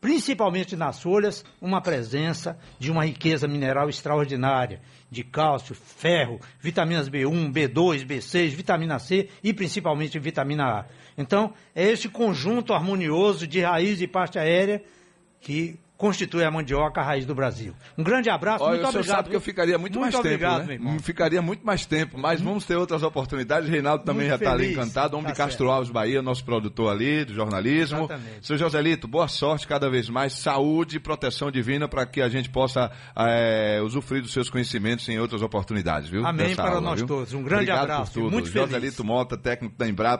principalmente 0.00 0.76
nas 0.76 1.02
folhas, 1.02 1.44
uma 1.60 1.82
presença 1.82 2.56
de 2.78 2.92
uma 2.92 3.04
riqueza 3.04 3.48
mineral 3.48 3.90
extraordinária, 3.90 4.80
de 5.10 5.24
cálcio, 5.24 5.74
ferro, 5.74 6.40
vitaminas 6.60 7.08
B1, 7.10 7.52
B2, 7.52 8.06
B6, 8.06 8.50
vitamina 8.50 9.00
C 9.00 9.28
e 9.42 9.52
principalmente 9.52 10.16
vitamina 10.20 10.64
A. 10.64 10.84
Então, 11.16 11.52
é 11.74 11.90
esse 11.90 12.08
conjunto 12.08 12.72
harmonioso 12.72 13.44
de 13.44 13.60
raiz 13.62 14.00
e 14.00 14.06
parte 14.06 14.38
aérea 14.38 14.80
que 15.40 15.76
constitui 15.98 16.44
a 16.44 16.50
mandioca 16.50 17.00
a 17.00 17.04
raiz 17.04 17.26
do 17.26 17.34
Brasil. 17.34 17.74
Um 17.98 18.04
grande 18.04 18.30
abraço, 18.30 18.62
Olha, 18.64 18.74
muito 18.74 18.86
o 18.86 18.88
obrigado. 18.88 19.16
sabe 19.16 19.28
que 19.30 19.36
eu 19.36 19.40
ficaria 19.40 19.76
muito, 19.76 19.98
mais 20.00 20.14
obrigado, 20.14 20.60
tempo, 20.60 20.68
meu 20.68 20.78
né? 20.78 20.84
irmão. 20.84 20.98
Ficaria 21.00 21.42
muito 21.42 21.66
mais 21.66 21.84
tempo, 21.84 22.16
mas 22.16 22.40
vamos 22.40 22.64
ter 22.64 22.76
outras 22.76 23.02
oportunidades. 23.02 23.68
Reinaldo 23.68 24.04
também 24.04 24.28
Muito 24.28 24.30
já 24.30 24.36
está 24.36 24.52
ali 24.52 24.72
encantado. 24.72 25.14
Homem 25.16 25.26
Tá 25.26 25.32
de 25.32 25.36
Castro 25.38 25.66
certo. 25.66 25.72
Alves 25.76 25.90
Bahia, 25.90 26.22
nosso 26.22 26.44
produtor 26.44 26.92
ali 26.92 27.24
do 27.24 27.34
jornalismo. 27.34 28.04
Exatamente. 28.04 28.46
Seu 28.46 28.56
Joselito, 28.56 29.08
boa 29.08 29.26
sorte 29.28 29.66
cada 29.66 29.90
vez 29.90 30.08
mais, 30.08 30.32
saúde 30.34 30.96
e 30.96 31.00
proteção 31.00 31.50
divina 31.50 31.88
para 31.88 32.06
que 32.06 32.22
a 32.22 32.28
gente 32.28 32.48
possa 32.48 32.90
eh, 33.16 33.80
usufruir 33.82 34.22
dos 34.22 34.32
seus 34.32 34.48
conhecimentos 34.48 35.08
em 35.08 35.18
outras 35.18 35.42
oportunidades, 35.42 36.08
viu? 36.08 36.24
Amém 36.24 36.48
Dessa 36.48 36.62
para 36.62 36.70
aula, 36.76 36.80
nós 36.80 37.00
viu? 37.00 37.08
todos. 37.08 37.32
Um 37.34 37.42
grande 37.42 37.64
Obrigado 37.64 37.90
abraço. 37.90 38.12
Por 38.12 38.20
tudo. 38.22 38.32
Muito 38.32 38.50
feliz. 38.52 38.70
Joselito 38.70 39.04
Mota, 39.04 39.36
técnico 39.36 39.76
da 39.76 39.88
Embrapa. 39.88 40.16